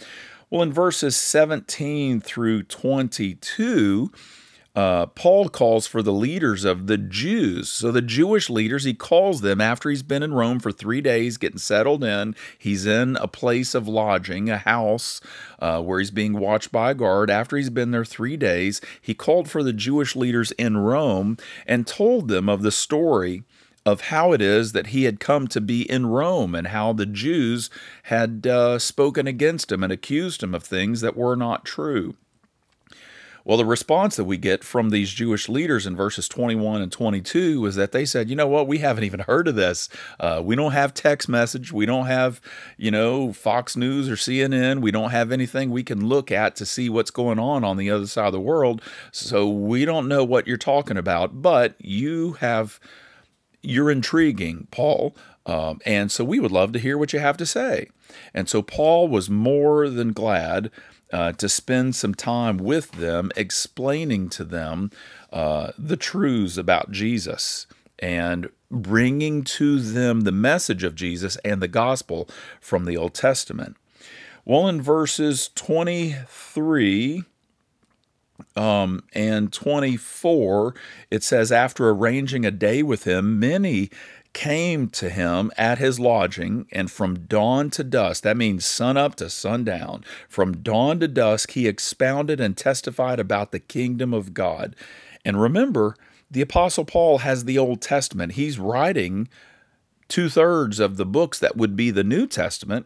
Well, 0.50 0.62
in 0.62 0.72
verses 0.72 1.18
17 1.18 2.22
through 2.22 2.64
22, 2.64 4.12
uh, 4.77 5.07
Paul 5.07 5.50
calls 5.50 5.88
for 5.88 6.03
the 6.03 6.13
leaders 6.13 6.63
of 6.63 6.86
the 6.86 7.00
Jews. 7.00 7.67
So 7.67 7.91
the 7.91 8.00
Jewish 8.00 8.48
leaders, 8.48 8.84
he 8.84 8.93
calls 8.93 9.41
them 9.41 9.60
after 9.60 9.89
he's 9.89 10.03
been 10.03 10.22
in 10.22 10.36
Rome 10.36 10.60
for 10.60 10.72
three 10.72 11.01
days, 11.01 11.38
getting 11.38 11.57
settled 11.57 12.03
in. 12.03 12.36
He's 12.60 12.86
in 12.86 13.15
a 13.15 13.27
place 13.27 13.74
of 13.74 13.88
lodging, 13.88 14.51
a 14.51 14.60
house 14.60 15.19
uh, 15.57 15.81
where 15.81 15.98
he's 15.98 16.12
being 16.12 16.34
watched 16.34 16.72
by 16.72 16.91
a 16.91 16.93
guard. 16.93 17.31
After 17.31 17.57
he's 17.57 17.72
been 17.72 17.89
there 17.89 18.05
three 18.05 18.38
days, 18.38 18.79
he 19.01 19.15
called 19.15 19.50
for 19.50 19.63
the 19.63 19.74
Jewish 19.74 20.15
leaders 20.15 20.51
in 20.60 20.77
Rome 20.77 21.38
and 21.65 21.88
told 21.88 22.27
them 22.27 22.48
of 22.48 22.62
the 22.62 22.72
story 22.72 23.41
of 23.84 24.01
how 24.01 24.31
it 24.31 24.43
is 24.43 24.74
that 24.74 24.88
he 24.88 25.05
had 25.05 25.19
come 25.19 25.48
to 25.48 25.62
be 25.62 25.89
in 25.89 26.05
Rome 26.05 26.53
and 26.53 26.67
how 26.67 26.93
the 26.93 27.07
Jews 27.07 27.72
had 28.03 28.46
uh, 28.46 28.77
spoken 28.77 29.25
against 29.25 29.72
him 29.72 29.81
and 29.81 29.91
accused 29.91 30.43
him 30.43 30.53
of 30.53 30.63
things 30.63 31.01
that 31.01 31.17
were 31.17 31.36
not 31.36 31.65
true. 31.65 32.15
Well, 33.48 33.56
the 33.58 33.63
response 33.63 34.18
that 34.18 34.25
we 34.25 34.36
get 34.36 34.62
from 34.62 34.89
these 34.89 35.10
Jewish 35.12 35.48
leaders 35.48 35.88
in 35.88 35.96
verses 35.96 36.27
21 36.27 36.82
and 36.82 36.92
22 36.92 37.66
is 37.66 37.75
that 37.75 37.94
they 37.94 38.04
said, 38.04 38.30
you 38.30 38.36
know 38.36 38.46
what, 38.46 38.68
we 38.68 38.80
haven't 38.80 39.06
even 39.06 39.22
heard 39.22 39.48
of 39.48 39.56
this. 39.56 39.88
Uh, 40.20 40.42
we 40.44 40.58
don't 40.58 40.74
have 40.74 40.94
text 40.94 41.30
message. 41.30 41.72
We 41.72 41.86
don't 41.86 42.08
have, 42.08 42.42
you 42.75 42.92
know, 42.92 43.32
Fox 43.32 43.77
News 43.77 44.10
or 44.10 44.18
CNN. 44.18 44.82
We 44.82 44.92
don't 44.92 45.12
have 45.12 45.32
anything 45.32 45.72
we 45.72 45.84
can 45.84 46.10
look 46.10 46.30
at 46.30 46.58
to 46.58 46.66
see 46.66 46.89
what's 46.89 47.10
going 47.10 47.39
on 47.39 47.63
on 47.63 47.77
the 47.77 47.89
other 47.89 48.06
side 48.06 48.25
of 48.25 48.34
the 48.34 48.42
world. 48.42 48.82
So 49.13 49.48
we 49.48 49.86
don't 49.86 50.10
know 50.10 50.25
what 50.25 50.46
you're 50.46 50.58
talking 50.58 50.98
about, 50.98 51.42
but 51.42 51.75
you 51.80 52.34
have, 52.34 52.82
you're 53.62 53.89
intriguing, 53.89 54.68
Paul. 54.72 55.16
Um, 55.46 55.80
and 55.86 56.12
so 56.12 56.25
we 56.25 56.42
would 56.42 56.51
love 56.51 56.74
to 56.74 56.80
hear 56.80 56.98
what 56.98 57.13
you 57.13 57.20
have 57.20 57.38
to 57.38 57.46
say. 57.46 57.88
And 58.34 58.50
so 58.50 58.62
Paul 58.62 59.08
was 59.08 59.30
more 59.30 59.88
than 59.88 60.12
glad 60.12 60.70
uh, 61.12 61.32
to 61.34 61.48
spend 61.48 61.96
some 61.96 62.14
time 62.14 62.58
with 62.58 62.92
them, 62.92 63.32
explaining 63.36 64.30
to 64.30 64.44
them 64.44 64.92
uh, 65.32 65.72
the 65.78 65.98
truths 65.98 66.58
about 66.58 66.92
Jesus 66.92 67.68
and 68.00 68.50
bringing 68.70 69.44
to 69.44 69.80
them 69.80 70.22
the 70.22 70.32
message 70.32 70.84
of 70.84 70.96
Jesus 70.96 71.38
and 71.38 71.62
the 71.62 71.68
gospel 71.68 72.28
from 72.60 72.86
the 72.86 72.98
Old 72.98 73.14
Testament. 73.14 73.78
Well, 74.46 74.68
in 74.68 74.82
verses 74.82 75.50
23 75.56 77.24
um, 78.56 79.04
and 79.14 79.52
24, 79.52 80.76
it 81.12 81.24
says, 81.24 81.52
After 81.52 81.90
arranging 81.90 82.46
a 82.46 82.52
day 82.52 82.84
with 82.84 83.04
him, 83.06 83.40
many 83.40 83.90
came 84.34 84.89
to 84.89 85.10
him 85.10 85.51
at 85.57 85.77
his 85.77 86.00
lodging, 86.00 86.67
and 86.72 86.91
from 86.91 87.25
dawn 87.25 87.69
to 87.72 87.84
dusk, 87.84 88.24
that 88.24 88.38
means 88.38 88.65
sun 88.65 88.98
up 88.98 89.15
to 89.15 89.29
sundown, 89.29 90.03
from 90.29 90.57
dawn 90.57 91.00
to 91.00 91.07
dusk, 91.07 91.51
he 91.51 91.67
expounded 91.67 92.39
and 92.39 92.55
testified 92.55 93.19
about 93.19 93.51
the 93.51 93.60
kingdom 93.60 94.13
of 94.13 94.34
God. 94.34 94.75
And 95.25 95.41
remember, 95.41 95.96
the 96.29 96.41
Apostle 96.41 96.86
Paul 96.86 97.19
has 97.19 97.46
the 97.46 97.57
Old 97.57 97.81
Testament. 97.81 98.34
He's 98.34 98.60
writing 98.60 99.27
two 100.07 100.29
thirds 100.29 100.79
of 100.79 100.98
the 100.98 101.05
books 101.05 101.39
that 101.39 101.57
would 101.57 101.75
be 101.75 101.91
the 101.91 102.03
New 102.03 102.27
Testament 102.27 102.86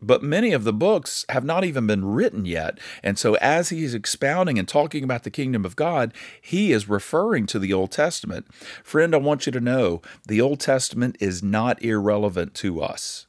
but 0.00 0.22
many 0.22 0.52
of 0.52 0.64
the 0.64 0.72
books 0.72 1.24
have 1.28 1.44
not 1.44 1.64
even 1.64 1.86
been 1.86 2.04
written 2.04 2.44
yet. 2.44 2.78
And 3.02 3.18
so, 3.18 3.34
as 3.36 3.70
he's 3.70 3.94
expounding 3.94 4.58
and 4.58 4.68
talking 4.68 5.04
about 5.04 5.24
the 5.24 5.30
kingdom 5.30 5.64
of 5.64 5.76
God, 5.76 6.12
he 6.40 6.72
is 6.72 6.88
referring 6.88 7.46
to 7.46 7.58
the 7.58 7.72
Old 7.72 7.90
Testament. 7.90 8.46
Friend, 8.84 9.14
I 9.14 9.18
want 9.18 9.46
you 9.46 9.52
to 9.52 9.60
know 9.60 10.02
the 10.26 10.40
Old 10.40 10.60
Testament 10.60 11.16
is 11.20 11.42
not 11.42 11.82
irrelevant 11.82 12.54
to 12.54 12.80
us. 12.80 13.26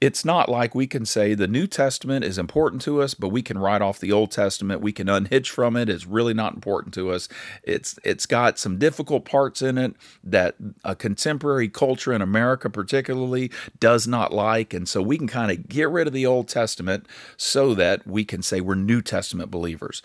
It's 0.00 0.24
not 0.24 0.48
like 0.48 0.74
we 0.74 0.86
can 0.86 1.04
say 1.04 1.34
the 1.34 1.46
New 1.46 1.66
Testament 1.66 2.24
is 2.24 2.38
important 2.38 2.82
to 2.82 3.02
us, 3.02 3.14
but 3.14 3.28
we 3.28 3.42
can 3.42 3.58
write 3.58 3.82
off 3.82 3.98
the 3.98 4.12
Old 4.12 4.30
Testament. 4.30 4.80
We 4.80 4.92
can 4.92 5.08
unhitch 5.08 5.50
from 5.50 5.76
it. 5.76 5.88
It's 5.88 6.06
really 6.06 6.34
not 6.34 6.54
important 6.54 6.94
to 6.94 7.10
us. 7.10 7.28
It's 7.62 7.98
it's 8.04 8.26
got 8.26 8.58
some 8.58 8.78
difficult 8.78 9.24
parts 9.24 9.62
in 9.62 9.78
it 9.78 9.94
that 10.24 10.56
a 10.84 10.94
contemporary 10.94 11.68
culture 11.68 12.12
in 12.12 12.22
America 12.22 12.70
particularly 12.70 13.50
does 13.78 14.06
not 14.06 14.32
like, 14.32 14.74
and 14.74 14.88
so 14.88 15.02
we 15.02 15.18
can 15.18 15.28
kind 15.28 15.50
of 15.50 15.68
get 15.68 15.88
rid 15.88 16.06
of 16.06 16.12
the 16.12 16.26
Old 16.26 16.48
Testament 16.48 17.06
so 17.36 17.74
that 17.74 18.06
we 18.06 18.24
can 18.24 18.42
say 18.42 18.60
we're 18.60 18.74
New 18.74 19.02
Testament 19.02 19.50
believers. 19.50 20.02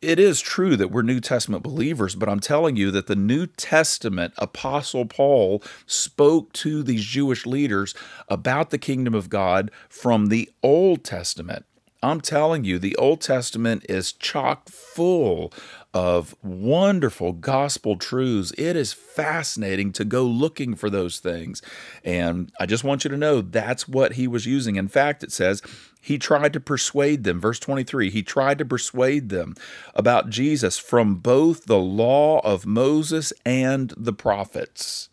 It 0.00 0.18
is 0.18 0.40
true 0.40 0.76
that 0.76 0.90
we're 0.90 1.02
New 1.02 1.20
Testament 1.20 1.62
believers, 1.62 2.14
but 2.14 2.28
I'm 2.28 2.40
telling 2.40 2.76
you 2.76 2.90
that 2.90 3.06
the 3.06 3.16
New 3.16 3.46
Testament 3.46 4.34
Apostle 4.36 5.06
Paul 5.06 5.62
spoke 5.86 6.52
to 6.54 6.82
these 6.82 7.04
Jewish 7.04 7.46
leaders 7.46 7.94
about 8.28 8.70
the 8.70 8.78
kingdom 8.78 9.14
of 9.14 9.30
God 9.30 9.70
from 9.88 10.26
the 10.26 10.50
Old 10.62 11.04
Testament. 11.04 11.64
I'm 12.02 12.20
telling 12.20 12.64
you, 12.64 12.78
the 12.78 12.96
Old 12.96 13.22
Testament 13.22 13.86
is 13.88 14.12
chock 14.12 14.68
full 14.68 15.52
of 15.94 16.34
wonderful 16.42 17.32
gospel 17.32 17.96
truths. 17.96 18.52
It 18.58 18.74
is 18.74 18.92
fascinating 18.92 19.92
to 19.92 20.04
go 20.04 20.24
looking 20.24 20.74
for 20.74 20.90
those 20.90 21.20
things. 21.20 21.62
And 22.04 22.52
I 22.58 22.66
just 22.66 22.82
want 22.82 23.04
you 23.04 23.10
to 23.10 23.16
know 23.16 23.40
that's 23.40 23.88
what 23.88 24.14
he 24.14 24.26
was 24.26 24.44
using. 24.44 24.74
In 24.74 24.88
fact, 24.88 25.22
it 25.22 25.30
says 25.30 25.62
he 26.00 26.18
tried 26.18 26.52
to 26.54 26.60
persuade 26.60 27.22
them. 27.22 27.40
Verse 27.40 27.60
23 27.60 28.10
he 28.10 28.22
tried 28.22 28.58
to 28.58 28.64
persuade 28.64 29.28
them 29.28 29.54
about 29.94 30.30
Jesus 30.30 30.78
from 30.78 31.14
both 31.14 31.66
the 31.66 31.78
law 31.78 32.40
of 32.40 32.66
Moses 32.66 33.32
and 33.46 33.94
the 33.96 34.12
prophets 34.12 35.08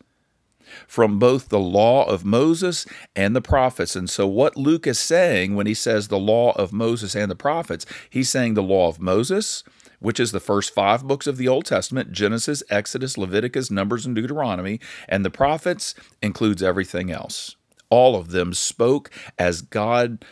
from 0.86 1.18
both 1.18 1.48
the 1.48 1.60
law 1.60 2.04
of 2.04 2.24
Moses 2.24 2.86
and 3.14 3.36
the 3.36 3.42
prophets. 3.42 3.94
And 3.94 4.08
so, 4.08 4.26
what 4.26 4.56
Luke 4.56 4.86
is 4.86 4.98
saying 4.98 5.54
when 5.54 5.66
he 5.66 5.74
says 5.74 6.08
the 6.08 6.18
law 6.18 6.52
of 6.52 6.72
Moses 6.72 7.14
and 7.14 7.30
the 7.30 7.36
prophets, 7.36 7.84
he's 8.08 8.30
saying 8.30 8.54
the 8.54 8.62
law 8.62 8.88
of 8.88 8.98
Moses, 8.98 9.64
which 10.02 10.20
is 10.20 10.32
the 10.32 10.40
first 10.40 10.74
five 10.74 11.04
books 11.04 11.26
of 11.26 11.36
the 11.36 11.48
Old 11.48 11.64
Testament 11.64 12.12
Genesis, 12.12 12.62
Exodus, 12.68 13.16
Leviticus, 13.16 13.70
Numbers, 13.70 14.04
and 14.04 14.14
Deuteronomy. 14.14 14.80
And 15.08 15.24
the 15.24 15.30
prophets 15.30 15.94
includes 16.20 16.62
everything 16.62 17.10
else. 17.10 17.56
All 17.88 18.16
of 18.16 18.30
them 18.30 18.52
spoke 18.52 19.10
as 19.38 19.62
God 19.62 20.24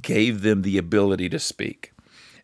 gave 0.00 0.42
them 0.42 0.62
the 0.62 0.78
ability 0.78 1.28
to 1.30 1.38
speak. 1.38 1.92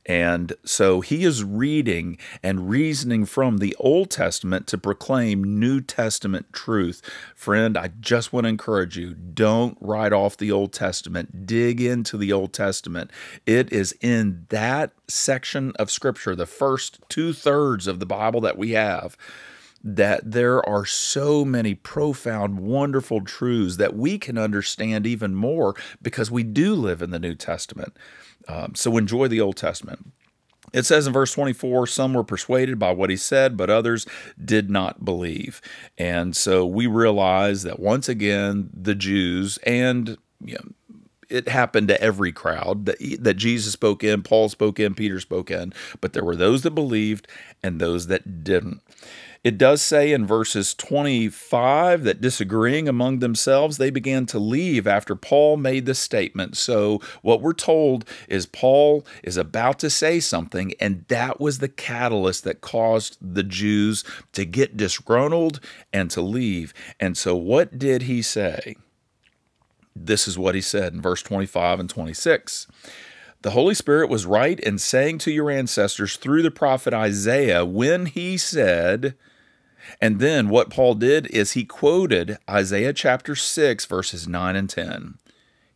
And 0.06 0.52
so 0.64 1.00
he 1.00 1.24
is 1.24 1.42
reading 1.42 2.18
and 2.42 2.68
reasoning 2.68 3.24
from 3.24 3.58
the 3.58 3.74
Old 3.78 4.10
Testament 4.10 4.66
to 4.68 4.78
proclaim 4.78 5.58
New 5.58 5.80
Testament 5.80 6.52
truth. 6.52 7.00
Friend, 7.34 7.76
I 7.76 7.90
just 8.00 8.32
want 8.32 8.44
to 8.44 8.48
encourage 8.48 8.98
you 8.98 9.14
don't 9.14 9.78
write 9.80 10.12
off 10.12 10.36
the 10.36 10.52
Old 10.52 10.72
Testament. 10.72 11.46
Dig 11.46 11.80
into 11.80 12.16
the 12.16 12.32
Old 12.32 12.52
Testament. 12.52 13.10
It 13.46 13.72
is 13.72 13.94
in 14.00 14.46
that 14.50 14.92
section 15.08 15.72
of 15.78 15.90
Scripture, 15.90 16.36
the 16.36 16.46
first 16.46 16.98
two 17.08 17.32
thirds 17.32 17.86
of 17.86 17.98
the 17.98 18.06
Bible 18.06 18.40
that 18.42 18.58
we 18.58 18.72
have 18.72 19.16
that 19.84 20.30
there 20.30 20.66
are 20.66 20.86
so 20.86 21.44
many 21.44 21.74
profound, 21.74 22.58
wonderful 22.58 23.20
truths 23.20 23.76
that 23.76 23.94
we 23.94 24.18
can 24.18 24.38
understand 24.38 25.06
even 25.06 25.34
more 25.34 25.76
because 26.00 26.30
we 26.30 26.42
do 26.42 26.74
live 26.74 27.02
in 27.02 27.10
the 27.10 27.18
New 27.18 27.34
Testament. 27.34 27.94
Um, 28.48 28.74
so 28.74 28.96
enjoy 28.96 29.28
the 29.28 29.42
Old 29.42 29.56
Testament. 29.56 30.12
It 30.72 30.86
says 30.86 31.06
in 31.06 31.12
verse 31.12 31.32
24, 31.32 31.86
some 31.86 32.14
were 32.14 32.24
persuaded 32.24 32.78
by 32.78 32.92
what 32.92 33.10
he 33.10 33.16
said, 33.16 33.56
but 33.56 33.70
others 33.70 34.06
did 34.42 34.70
not 34.70 35.04
believe. 35.04 35.60
And 35.98 36.34
so 36.34 36.66
we 36.66 36.86
realize 36.86 37.62
that 37.62 37.78
once 37.78 38.08
again, 38.08 38.70
the 38.72 38.94
Jews 38.94 39.58
and 39.58 40.16
you 40.42 40.54
know, 40.54 40.72
it 41.28 41.48
happened 41.48 41.88
to 41.88 42.00
every 42.00 42.32
crowd 42.32 42.86
that, 42.86 42.96
that 43.20 43.34
Jesus 43.34 43.72
spoke 43.72 44.02
in, 44.02 44.22
Paul 44.22 44.48
spoke 44.48 44.80
in, 44.80 44.94
Peter 44.94 45.20
spoke 45.20 45.50
in, 45.50 45.72
but 46.00 46.12
there 46.12 46.24
were 46.24 46.36
those 46.36 46.62
that 46.62 46.72
believed 46.72 47.28
and 47.62 47.80
those 47.80 48.08
that 48.08 48.44
didn't. 48.44 48.80
It 49.44 49.58
does 49.58 49.82
say 49.82 50.10
in 50.10 50.26
verses 50.26 50.74
25 50.74 52.02
that 52.04 52.22
disagreeing 52.22 52.88
among 52.88 53.18
themselves, 53.18 53.76
they 53.76 53.90
began 53.90 54.24
to 54.26 54.38
leave 54.38 54.86
after 54.86 55.14
Paul 55.14 55.58
made 55.58 55.84
the 55.84 55.94
statement. 55.94 56.56
So, 56.56 57.02
what 57.20 57.42
we're 57.42 57.52
told 57.52 58.06
is 58.26 58.46
Paul 58.46 59.04
is 59.22 59.36
about 59.36 59.78
to 59.80 59.90
say 59.90 60.18
something, 60.18 60.72
and 60.80 61.04
that 61.08 61.40
was 61.40 61.58
the 61.58 61.68
catalyst 61.68 62.44
that 62.44 62.62
caused 62.62 63.18
the 63.20 63.42
Jews 63.42 64.02
to 64.32 64.46
get 64.46 64.78
disgruntled 64.78 65.60
and 65.92 66.10
to 66.12 66.22
leave. 66.22 66.72
And 66.98 67.14
so, 67.14 67.36
what 67.36 67.78
did 67.78 68.02
he 68.02 68.22
say? 68.22 68.76
This 69.94 70.26
is 70.26 70.38
what 70.38 70.54
he 70.54 70.62
said 70.62 70.94
in 70.94 71.02
verse 71.02 71.22
25 71.22 71.80
and 71.80 71.90
26. 71.90 72.66
The 73.42 73.50
Holy 73.50 73.74
Spirit 73.74 74.08
was 74.08 74.24
right 74.24 74.58
in 74.58 74.78
saying 74.78 75.18
to 75.18 75.30
your 75.30 75.50
ancestors 75.50 76.16
through 76.16 76.40
the 76.40 76.50
prophet 76.50 76.94
Isaiah 76.94 77.62
when 77.66 78.06
he 78.06 78.38
said, 78.38 79.14
and 80.00 80.18
then 80.18 80.48
what 80.48 80.70
Paul 80.70 80.94
did 80.94 81.26
is 81.28 81.52
he 81.52 81.64
quoted 81.64 82.38
Isaiah 82.48 82.92
chapter 82.92 83.34
6, 83.34 83.84
verses 83.86 84.28
9 84.28 84.56
and 84.56 84.68
10. 84.68 85.18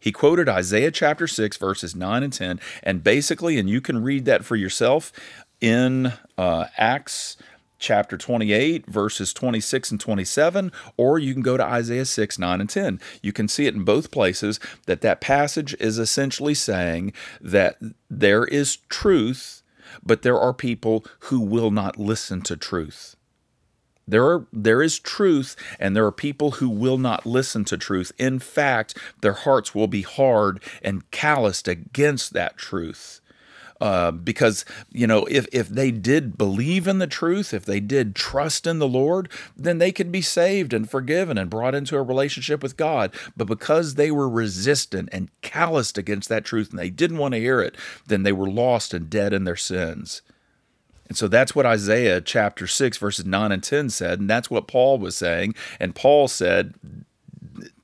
He 0.01 0.12
quoted 0.12 0.49
Isaiah 0.49 0.90
chapter 0.90 1.27
6, 1.27 1.57
verses 1.57 1.97
9 1.97 2.23
and 2.23 2.33
10. 2.33 2.61
And 2.83 3.03
basically, 3.03 3.59
and 3.59 3.68
you 3.68 3.81
can 3.81 4.03
read 4.03 4.25
that 4.27 4.44
for 4.44 4.57
yourself 4.57 5.12
in 5.61 6.12
uh, 6.37 6.66
Acts 6.77 7.37
chapter 7.79 8.16
28, 8.16 8.87
verses 8.87 9.33
26 9.33 9.92
and 9.92 10.01
27, 10.01 10.73
or 10.97 11.18
you 11.18 11.33
can 11.33 11.42
go 11.42 11.57
to 11.57 11.64
Isaiah 11.64 12.05
6, 12.05 12.38
9, 12.38 12.61
and 12.61 12.71
10. 12.71 13.01
You 13.23 13.33
can 13.33 13.49
see 13.49 13.66
it 13.66 13.75
in 13.75 13.85
both 13.85 14.11
places 14.11 14.59
that 14.87 15.01
that 15.03 15.21
passage 15.21 15.75
is 15.81 15.99
essentially 15.99 16.55
saying 16.55 17.12
that 17.40 17.79
there 18.11 18.44
is 18.44 18.77
truth, 18.88 19.62
but 20.03 20.23
there 20.23 20.38
are 20.38 20.53
people 20.53 21.05
who 21.21 21.40
will 21.40 21.71
not 21.71 21.99
listen 21.99 22.42
to 22.42 22.57
truth. 22.57 23.16
There 24.09 24.25
are 24.25 24.47
there 24.53 24.83
is 24.83 24.99
truth 24.99 25.55
and 25.79 25.94
there 25.94 26.07
are 26.07 26.12
people 26.12 26.53
who 26.53 26.71
will 26.71 26.99
not 26.99 27.27
listen 27.27 27.64
to 27.66 27.77
truth. 27.77 28.11
In 28.18 28.38
fact, 28.38 28.97
their 29.21 29.35
hearts 29.35 29.75
will 29.75 29.87
be 29.87 30.03
hard 30.03 30.62
and 30.83 31.09
calloused 31.11 31.68
against 31.68 32.33
that 32.33 32.57
truth. 32.57 33.21
Uh, 33.81 34.11
because 34.11 34.64
you 34.90 35.07
know 35.07 35.25
if 35.27 35.47
if 35.53 35.68
they 35.68 35.92
did 35.92 36.37
believe 36.37 36.88
in 36.88 36.99
the 36.99 37.07
truth 37.07 37.55
if 37.55 37.64
they 37.64 37.79
did 37.79 38.16
trust 38.16 38.66
in 38.66 38.81
the 38.81 38.88
lord 38.88 39.29
then 39.57 39.79
they 39.79 39.92
could 39.92 40.11
be 40.11 40.21
saved 40.21 40.75
and 40.75 40.90
forgiven 40.90 41.38
and 41.38 41.49
brought 41.49 41.77
into 41.77 41.97
a 41.97 42.03
relationship 42.03 42.61
with 42.61 42.77
god 42.77 43.14
but 43.37 43.44
because 43.44 43.94
they 43.94 44.11
were 44.11 44.29
resistant 44.29 45.09
and 45.12 45.31
calloused 45.42 45.97
against 45.97 46.29
that 46.29 46.44
truth 46.44 46.71
and 46.71 46.79
they 46.81 46.90
didn't 46.90 47.18
want 47.18 47.35
to 47.35 47.40
hear 47.40 47.61
it 47.61 47.77
then 48.05 48.25
they 48.25 48.33
were 48.33 48.51
lost 48.51 48.92
and 48.92 49.09
dead 49.09 49.33
in 49.33 49.44
their 49.44 49.55
sins 49.55 50.23
and 51.09 51.16
so 51.16 51.27
that's 51.29 51.55
what 51.55 51.66
Isaiah 51.66 52.21
chapter 52.21 52.66
6, 52.66 52.99
verses 52.99 53.25
9 53.25 53.53
and 53.53 53.62
10 53.62 53.90
said. 53.90 54.21
And 54.21 54.29
that's 54.29 54.51
what 54.51 54.68
Paul 54.68 54.99
was 54.99 55.16
saying. 55.16 55.55
And 55.81 55.94
Paul 55.94 56.29
said, 56.29 56.75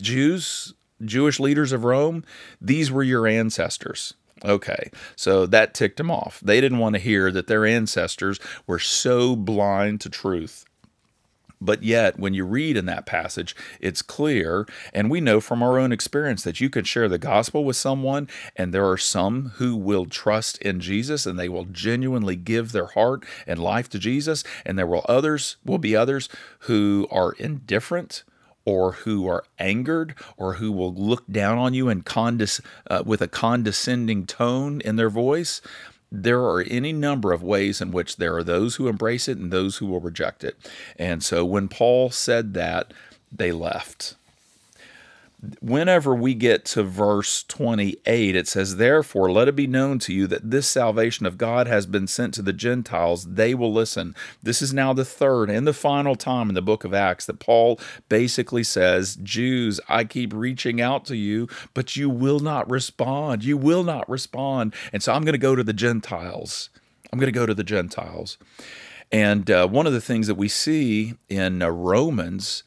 Jews, 0.00 0.74
Jewish 1.04 1.40
leaders 1.40 1.72
of 1.72 1.84
Rome, 1.84 2.24
these 2.60 2.90
were 2.90 3.02
your 3.02 3.26
ancestors. 3.26 4.14
Okay, 4.44 4.90
so 5.16 5.46
that 5.46 5.72
ticked 5.72 5.96
them 5.96 6.10
off. 6.10 6.40
They 6.40 6.60
didn't 6.60 6.78
want 6.78 6.96
to 6.96 7.00
hear 7.00 7.32
that 7.32 7.46
their 7.46 7.64
ancestors 7.64 8.38
were 8.66 8.78
so 8.78 9.36
blind 9.36 10.02
to 10.02 10.10
truth. 10.10 10.66
But 11.60 11.82
yet, 11.82 12.18
when 12.18 12.34
you 12.34 12.44
read 12.44 12.76
in 12.76 12.86
that 12.86 13.06
passage, 13.06 13.56
it's 13.80 14.02
clear, 14.02 14.66
and 14.92 15.10
we 15.10 15.20
know 15.20 15.40
from 15.40 15.62
our 15.62 15.78
own 15.78 15.92
experience 15.92 16.42
that 16.42 16.60
you 16.60 16.68
can 16.68 16.84
share 16.84 17.08
the 17.08 17.18
gospel 17.18 17.64
with 17.64 17.76
someone, 17.76 18.28
and 18.56 18.72
there 18.72 18.88
are 18.88 18.98
some 18.98 19.52
who 19.56 19.76
will 19.76 20.06
trust 20.06 20.58
in 20.58 20.80
Jesus 20.80 21.26
and 21.26 21.38
they 21.38 21.48
will 21.48 21.64
genuinely 21.64 22.36
give 22.36 22.72
their 22.72 22.86
heart 22.86 23.24
and 23.46 23.58
life 23.58 23.88
to 23.90 23.98
Jesus, 23.98 24.44
and 24.66 24.78
there 24.78 24.86
will 24.86 25.04
others 25.08 25.56
will 25.64 25.78
be 25.78 25.96
others 25.96 26.28
who 26.60 27.06
are 27.10 27.32
indifferent 27.32 28.24
or 28.64 28.92
who 28.92 29.26
are 29.26 29.44
angered 29.58 30.14
or 30.36 30.54
who 30.54 30.72
will 30.72 30.94
look 30.94 31.26
down 31.30 31.58
on 31.58 31.74
you 31.74 31.88
and 31.88 32.06
condes- 32.06 32.60
uh, 32.90 33.02
with 33.04 33.20
a 33.20 33.28
condescending 33.28 34.26
tone 34.26 34.80
in 34.80 34.96
their 34.96 35.10
voice 35.10 35.60
there 36.22 36.40
are 36.40 36.62
any 36.62 36.92
number 36.92 37.32
of 37.32 37.42
ways 37.42 37.80
in 37.80 37.90
which 37.90 38.16
there 38.16 38.36
are 38.36 38.44
those 38.44 38.76
who 38.76 38.86
embrace 38.86 39.26
it 39.26 39.36
and 39.36 39.52
those 39.52 39.78
who 39.78 39.86
will 39.86 40.00
reject 40.00 40.44
it. 40.44 40.56
And 40.96 41.22
so 41.22 41.44
when 41.44 41.68
Paul 41.68 42.10
said 42.10 42.54
that, 42.54 42.92
they 43.32 43.50
left 43.50 44.14
whenever 45.60 46.14
we 46.14 46.34
get 46.34 46.64
to 46.66 46.82
verse 46.82 47.42
28, 47.44 48.36
it 48.36 48.48
says, 48.48 48.76
Therefore, 48.76 49.30
let 49.30 49.48
it 49.48 49.56
be 49.56 49.66
known 49.66 49.98
to 50.00 50.12
you 50.12 50.26
that 50.26 50.50
this 50.50 50.66
salvation 50.66 51.26
of 51.26 51.38
God 51.38 51.66
has 51.66 51.86
been 51.86 52.06
sent 52.06 52.34
to 52.34 52.42
the 52.42 52.52
Gentiles. 52.52 53.24
They 53.24 53.54
will 53.54 53.72
listen. 53.72 54.14
This 54.42 54.62
is 54.62 54.72
now 54.72 54.92
the 54.92 55.04
third 55.04 55.50
and 55.50 55.66
the 55.66 55.72
final 55.72 56.16
time 56.16 56.48
in 56.48 56.54
the 56.54 56.62
book 56.62 56.84
of 56.84 56.94
Acts 56.94 57.26
that 57.26 57.38
Paul 57.38 57.78
basically 58.08 58.64
says, 58.64 59.16
Jews, 59.16 59.80
I 59.88 60.04
keep 60.04 60.32
reaching 60.32 60.80
out 60.80 61.04
to 61.06 61.16
you, 61.16 61.48
but 61.74 61.96
you 61.96 62.10
will 62.10 62.40
not 62.40 62.68
respond. 62.70 63.44
You 63.44 63.56
will 63.56 63.84
not 63.84 64.08
respond. 64.08 64.74
And 64.92 65.02
so 65.02 65.12
I'm 65.12 65.22
going 65.22 65.32
to 65.32 65.38
go 65.38 65.56
to 65.56 65.64
the 65.64 65.72
Gentiles. 65.72 66.70
I'm 67.12 67.18
going 67.18 67.32
to 67.32 67.38
go 67.38 67.46
to 67.46 67.54
the 67.54 67.64
Gentiles. 67.64 68.38
And 69.12 69.50
uh, 69.50 69.68
one 69.68 69.86
of 69.86 69.92
the 69.92 70.00
things 70.00 70.26
that 70.26 70.34
we 70.34 70.48
see 70.48 71.14
in 71.28 71.62
uh, 71.62 71.68
Romans 71.68 72.64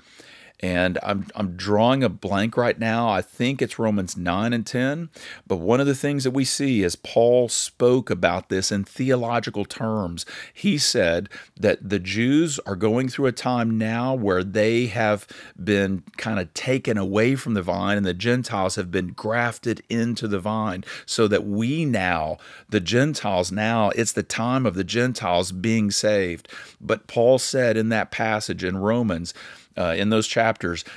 and 0.59 0.97
I'm 1.03 1.27
I'm 1.35 1.55
drawing 1.55 2.03
a 2.03 2.09
blank 2.09 2.57
right 2.57 2.77
now. 2.77 3.09
I 3.09 3.21
think 3.21 3.61
it's 3.61 3.77
Romans 3.77 4.17
9 4.17 4.53
and 4.53 4.65
10. 4.65 5.09
But 5.45 5.57
one 5.57 5.79
of 5.79 5.85
the 5.85 5.95
things 5.95 6.23
that 6.23 6.31
we 6.31 6.45
see 6.45 6.83
as 6.83 6.95
Paul 6.95 7.47
spoke 7.47 8.09
about 8.09 8.49
this 8.49 8.71
in 8.71 8.83
theological 8.83 9.65
terms, 9.65 10.25
he 10.53 10.77
said 10.77 11.29
that 11.55 11.87
the 11.87 11.99
Jews 11.99 12.59
are 12.65 12.75
going 12.75 13.07
through 13.07 13.27
a 13.27 13.31
time 13.31 13.77
now 13.77 14.15
where 14.15 14.43
they 14.43 14.87
have 14.87 15.27
been 15.63 16.03
kind 16.17 16.39
of 16.39 16.51
taken 16.55 16.97
away 16.97 17.35
from 17.35 17.53
the 17.53 17.61
vine 17.61 17.97
and 17.97 18.05
the 18.05 18.13
Gentiles 18.13 18.75
have 18.75 18.91
been 18.91 19.09
grafted 19.09 19.83
into 19.89 20.27
the 20.27 20.39
vine 20.39 20.83
so 21.05 21.27
that 21.27 21.45
we 21.45 21.85
now, 21.85 22.37
the 22.69 22.79
Gentiles 22.79 23.51
now, 23.51 23.89
it's 23.91 24.13
the 24.13 24.23
time 24.23 24.65
of 24.65 24.73
the 24.73 24.83
Gentiles 24.83 25.51
being 25.51 25.91
saved. 25.91 26.47
But 26.81 27.05
Paul 27.05 27.37
said 27.37 27.77
in 27.77 27.89
that 27.89 28.09
passage 28.09 28.63
in 28.63 28.77
Romans 28.77 29.35
uh, 29.77 29.93
in 29.95 30.09
those 30.09 30.27
chapters 30.27 30.46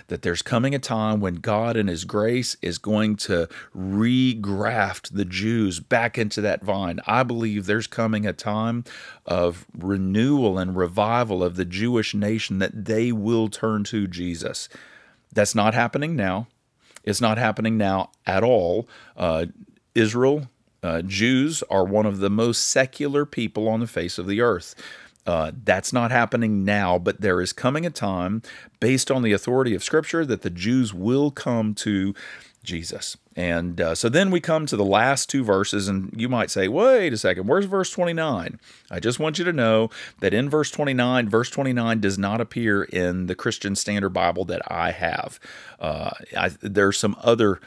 that 0.08 0.22
there's 0.22 0.42
coming 0.42 0.74
a 0.74 0.78
time 0.78 1.20
when 1.20 1.36
God, 1.36 1.76
in 1.76 1.88
His 1.88 2.04
grace, 2.04 2.56
is 2.62 2.78
going 2.78 3.16
to 3.16 3.48
regraft 3.76 5.10
the 5.12 5.24
Jews 5.24 5.80
back 5.80 6.18
into 6.18 6.40
that 6.40 6.62
vine. 6.62 7.00
I 7.06 7.22
believe 7.22 7.66
there's 7.66 7.86
coming 7.86 8.26
a 8.26 8.32
time 8.32 8.84
of 9.26 9.66
renewal 9.76 10.58
and 10.58 10.76
revival 10.76 11.42
of 11.42 11.56
the 11.56 11.64
Jewish 11.64 12.14
nation 12.14 12.58
that 12.58 12.84
they 12.84 13.12
will 13.12 13.48
turn 13.48 13.84
to 13.84 14.06
Jesus. 14.06 14.68
That's 15.32 15.54
not 15.54 15.74
happening 15.74 16.16
now. 16.16 16.48
It's 17.04 17.20
not 17.20 17.38
happening 17.38 17.76
now 17.76 18.10
at 18.26 18.42
all. 18.42 18.88
Uh, 19.16 19.46
Israel, 19.94 20.48
uh, 20.82 21.02
Jews 21.02 21.62
are 21.70 21.84
one 21.84 22.06
of 22.06 22.18
the 22.18 22.30
most 22.30 22.68
secular 22.68 23.26
people 23.26 23.68
on 23.68 23.80
the 23.80 23.86
face 23.86 24.18
of 24.18 24.26
the 24.26 24.40
earth. 24.40 24.74
Uh, 25.26 25.52
that's 25.64 25.92
not 25.92 26.10
happening 26.10 26.64
now, 26.64 26.98
but 26.98 27.20
there 27.20 27.40
is 27.40 27.52
coming 27.52 27.84
a 27.84 27.90
time, 27.90 28.42
based 28.80 29.10
on 29.10 29.22
the 29.22 29.32
authority 29.32 29.74
of 29.74 29.84
Scripture, 29.84 30.24
that 30.24 30.42
the 30.42 30.50
Jews 30.50 30.94
will 30.94 31.30
come 31.30 31.74
to 31.74 32.14
Jesus. 32.62 33.16
And 33.36 33.80
uh, 33.80 33.94
so 33.94 34.08
then 34.08 34.30
we 34.30 34.40
come 34.40 34.66
to 34.66 34.76
the 34.76 34.84
last 34.84 35.30
two 35.30 35.42
verses, 35.44 35.88
and 35.88 36.12
you 36.16 36.28
might 36.28 36.50
say, 36.50 36.68
wait 36.68 37.12
a 37.12 37.16
second, 37.16 37.46
where's 37.46 37.64
verse 37.64 37.90
29? 37.90 38.60
I 38.90 39.00
just 39.00 39.18
want 39.18 39.38
you 39.38 39.44
to 39.44 39.52
know 39.52 39.88
that 40.20 40.34
in 40.34 40.50
verse 40.50 40.70
29, 40.70 41.28
verse 41.28 41.48
29 41.48 42.00
does 42.00 42.18
not 42.18 42.40
appear 42.40 42.82
in 42.82 43.26
the 43.26 43.34
Christian 43.34 43.76
Standard 43.76 44.10
Bible 44.10 44.44
that 44.46 44.60
I 44.70 44.90
have. 44.90 45.40
Uh, 45.78 46.10
I, 46.36 46.50
there's 46.60 46.98
some 46.98 47.16
other 47.22 47.60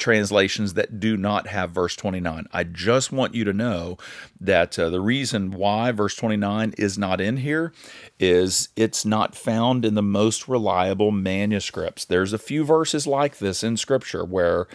translations 0.00 0.74
that 0.74 0.98
do 0.98 1.16
not 1.16 1.46
have 1.46 1.70
verse 1.70 1.94
29. 1.94 2.46
I 2.52 2.64
just 2.64 3.12
want 3.12 3.34
you 3.34 3.44
to 3.44 3.52
know 3.52 3.98
that 4.40 4.78
uh, 4.78 4.90
the 4.90 5.00
reason 5.00 5.52
why 5.52 5.92
verse 5.92 6.14
29 6.16 6.74
is 6.78 6.98
not 6.98 7.20
in 7.20 7.38
here 7.38 7.72
is 8.18 8.70
it's 8.76 9.04
not 9.04 9.36
found 9.36 9.84
in 9.84 9.94
the 9.94 10.02
most 10.02 10.48
reliable 10.48 11.10
manuscripts. 11.12 12.04
There's 12.04 12.32
a 12.32 12.38
few 12.38 12.64
verses 12.64 13.06
like 13.06 13.38
this 13.38 13.62
in 13.62 13.76
scripture 13.76 14.24
where 14.24 14.66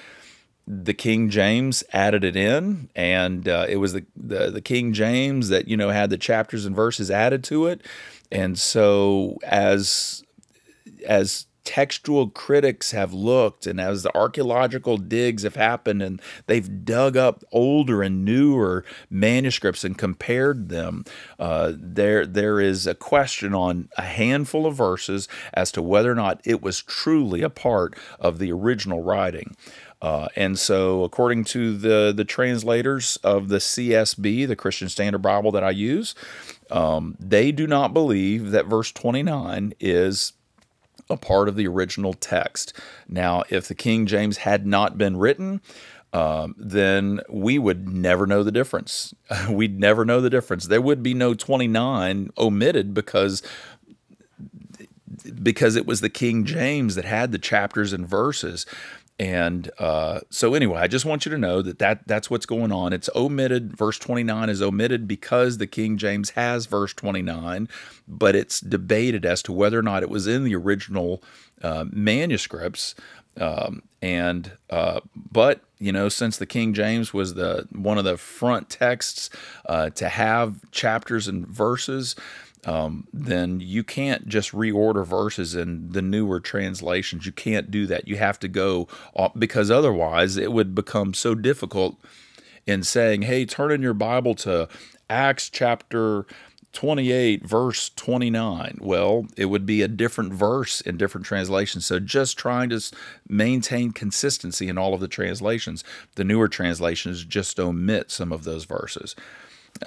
the 0.67 0.93
King 0.93 1.29
James 1.29 1.83
added 1.93 2.23
it 2.23 2.35
in, 2.35 2.89
and 2.95 3.47
uh, 3.47 3.65
it 3.69 3.77
was 3.77 3.93
the, 3.93 4.05
the 4.15 4.49
the 4.49 4.61
King 4.61 4.93
James 4.93 5.49
that 5.49 5.67
you 5.67 5.77
know 5.77 5.89
had 5.89 6.09
the 6.09 6.17
chapters 6.17 6.65
and 6.65 6.75
verses 6.75 7.11
added 7.11 7.43
to 7.45 7.67
it, 7.67 7.81
and 8.31 8.57
so 8.57 9.37
as 9.43 10.23
as 11.05 11.45
textual 11.65 12.29
critics 12.29 12.91
have 12.91 13.11
looked 13.11 13.67
and 13.67 13.81
as 13.81 14.03
the 14.03 14.15
archaeological 14.15 14.97
digs 14.97 15.43
have 15.43 15.55
happened 15.55 16.01
and 16.01 16.21
they've 16.45 16.85
dug 16.85 17.17
up 17.17 17.43
older 17.51 18.01
and 18.01 18.23
newer 18.23 18.85
manuscripts 19.09 19.83
and 19.83 19.97
compared 19.97 20.69
them, 20.69 21.03
uh, 21.39 21.73
there 21.75 22.25
there 22.25 22.61
is 22.61 22.87
a 22.87 22.95
question 22.95 23.53
on 23.53 23.89
a 23.97 24.03
handful 24.03 24.65
of 24.65 24.75
verses 24.75 25.27
as 25.53 25.71
to 25.71 25.81
whether 25.81 26.11
or 26.11 26.15
not 26.15 26.39
it 26.45 26.61
was 26.61 26.81
truly 26.81 27.41
a 27.41 27.49
part 27.49 27.95
of 28.19 28.39
the 28.39 28.51
original 28.51 29.01
writing. 29.01 29.55
Uh, 30.01 30.27
and 30.35 30.59
so, 30.59 31.03
according 31.03 31.43
to 31.43 31.75
the 31.75 32.13
the 32.15 32.25
translators 32.25 33.17
of 33.23 33.47
the 33.47 33.57
CSB, 33.57 34.47
the 34.47 34.55
Christian 34.55 34.87
Standard 34.87 35.23
Bible 35.23 35.51
that 35.51 35.63
I 35.63 35.71
use, 35.71 36.13
um, 36.69 37.15
they 37.19 37.51
do 37.51 37.65
not 37.65 37.93
believe 37.93 38.51
that 38.51 38.67
verse 38.67 38.91
29 38.91 39.73
is 39.79 40.33
a 41.09 41.17
part 41.17 41.47
of 41.47 41.55
the 41.55 41.67
original 41.67 42.13
text. 42.13 42.73
Now, 43.07 43.43
if 43.49 43.67
the 43.67 43.75
King 43.75 44.05
James 44.05 44.37
had 44.37 44.65
not 44.65 44.97
been 44.97 45.17
written, 45.17 45.61
um, 46.13 46.55
then 46.57 47.19
we 47.29 47.59
would 47.59 47.89
never 47.89 48.25
know 48.25 48.41
the 48.41 48.51
difference. 48.51 49.13
We'd 49.49 49.79
never 49.79 50.05
know 50.05 50.21
the 50.21 50.29
difference. 50.29 50.67
There 50.67 50.81
would 50.81 51.03
be 51.03 51.13
no 51.13 51.33
29 51.33 52.29
omitted 52.37 52.93
because 52.93 53.43
because 55.41 55.75
it 55.75 55.85
was 55.85 56.01
the 56.01 56.09
King 56.09 56.45
James 56.45 56.95
that 56.95 57.05
had 57.05 57.31
the 57.31 57.39
chapters 57.39 57.93
and 57.93 58.07
verses. 58.07 58.65
And 59.17 59.71
uh, 59.79 60.21
so, 60.29 60.53
anyway, 60.55 60.79
I 60.79 60.87
just 60.87 61.05
want 61.05 61.25
you 61.25 61.31
to 61.31 61.37
know 61.37 61.61
that, 61.61 61.79
that 61.79 62.05
that's 62.05 62.29
what's 62.29 62.45
going 62.45 62.73
on. 62.73 62.91
It's 62.91 63.09
omitted. 63.15 63.75
Verse 63.77 63.97
29 63.97 64.49
is 64.49 64.61
omitted 64.61 65.07
because 65.07 65.57
the 65.57 65.67
King 65.67 65.97
James 65.97 66.31
has 66.31 66.65
verse 66.65 66.93
29, 66.93 67.69
but 68.07 68.35
it's 68.35 68.59
debated 68.59 69.25
as 69.25 69.41
to 69.43 69.53
whether 69.53 69.79
or 69.79 69.83
not 69.83 70.03
it 70.03 70.09
was 70.09 70.27
in 70.27 70.43
the 70.43 70.55
original 70.55 71.23
uh, 71.61 71.85
manuscripts. 71.89 72.93
Um, 73.39 73.83
and 74.01 74.51
uh, 74.69 74.99
but 75.15 75.61
you 75.79 75.91
know, 75.91 76.09
since 76.09 76.37
the 76.37 76.45
King 76.45 76.73
James 76.73 77.13
was 77.13 77.33
the 77.33 77.67
one 77.71 77.97
of 77.97 78.03
the 78.03 78.17
front 78.17 78.69
texts 78.69 79.29
uh, 79.67 79.89
to 79.91 80.09
have 80.09 80.69
chapters 80.71 81.27
and 81.27 81.47
verses, 81.47 82.15
um, 82.65 83.07
then 83.13 83.59
you 83.59 83.83
can't 83.83 84.27
just 84.27 84.51
reorder 84.51 85.05
verses 85.05 85.55
in 85.55 85.91
the 85.91 86.01
newer 86.01 86.39
translations. 86.39 87.25
You 87.25 87.31
can't 87.31 87.69
do 87.69 87.85
that. 87.87 88.07
You 88.07 88.17
have 88.17 88.39
to 88.39 88.47
go 88.47 88.87
because 89.37 89.69
otherwise 89.69 90.35
it 90.37 90.51
would 90.51 90.73
become 90.73 91.13
so 91.13 91.35
difficult 91.35 91.97
in 92.65 92.83
saying, 92.83 93.23
hey, 93.23 93.45
turn 93.45 93.71
in 93.71 93.81
your 93.81 93.93
Bible 93.93 94.33
to 94.35 94.67
Acts 95.09 95.49
chapter 95.49 96.25
28, 96.73 97.45
verse 97.45 97.89
29. 97.95 98.79
Well, 98.81 99.27
it 99.37 99.45
would 99.45 99.65
be 99.65 99.81
a 99.81 99.87
different 99.87 100.33
verse 100.33 100.81
in 100.81 100.97
different 100.97 101.25
translations. 101.25 101.85
So 101.85 101.99
just 101.99 102.37
trying 102.37 102.69
to 102.69 102.81
maintain 103.29 103.91
consistency 103.91 104.67
in 104.67 104.77
all 104.77 104.93
of 104.93 104.99
the 104.99 105.07
translations. 105.07 105.83
The 106.15 106.25
newer 106.25 106.49
translations 106.49 107.23
just 107.23 107.59
omit 107.59 108.11
some 108.11 108.31
of 108.31 108.43
those 108.43 108.65
verses. 108.65 109.15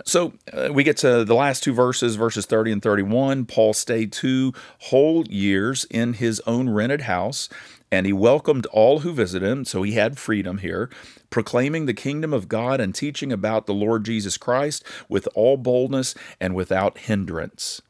So 0.05 0.35
uh, 0.53 0.69
we 0.73 0.85
get 0.85 0.99
to 0.99 1.25
the 1.25 1.35
last 1.35 1.63
two 1.63 1.73
verses, 1.73 2.17
verses 2.17 2.47
30 2.47 2.73
and 2.73 2.83
31. 2.83 3.47
Paul 3.47 3.73
stayed 3.73 4.13
two 4.13 4.53
whole 4.79 5.27
years 5.29 5.87
in 5.91 6.15
his 6.15 6.41
own 6.47 6.69
rented 6.69 7.03
house, 7.03 7.49
and 7.91 8.05
he 8.07 8.13
welcomed 8.13 8.67
all 8.67 9.01
who 9.01 9.13
visited 9.13 9.49
him. 9.49 9.65
So 9.65 9.83
he 9.83 9.93
had 9.93 10.19
freedom 10.19 10.59
here, 10.59 10.91
proclaiming 11.31 11.87
the 11.87 11.95
kingdom 11.95 12.35
of 12.35 12.49
God 12.49 12.81
and 12.81 12.95
teaching 12.95 13.33
about 13.33 13.67
the 13.67 13.75
Lord 13.75 14.05
Jesus 14.05 14.37
Christ 14.37 14.85
with 15.09 15.27
all 15.35 15.57
boldness 15.57 16.15
and 16.41 16.55
without 16.55 16.99
hindrance. 16.99 17.81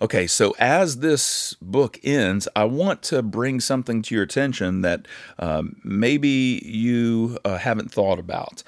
Okay, 0.00 0.28
so 0.28 0.54
as 0.60 0.98
this 0.98 1.54
book 1.60 1.98
ends, 2.04 2.46
I 2.54 2.64
want 2.64 3.02
to 3.04 3.20
bring 3.20 3.58
something 3.58 4.00
to 4.02 4.14
your 4.14 4.22
attention 4.22 4.82
that 4.82 5.06
um, 5.40 5.76
maybe 5.82 6.62
you 6.64 7.38
uh, 7.44 7.58
haven't 7.58 7.92
thought 7.92 8.20
about. 8.20 8.62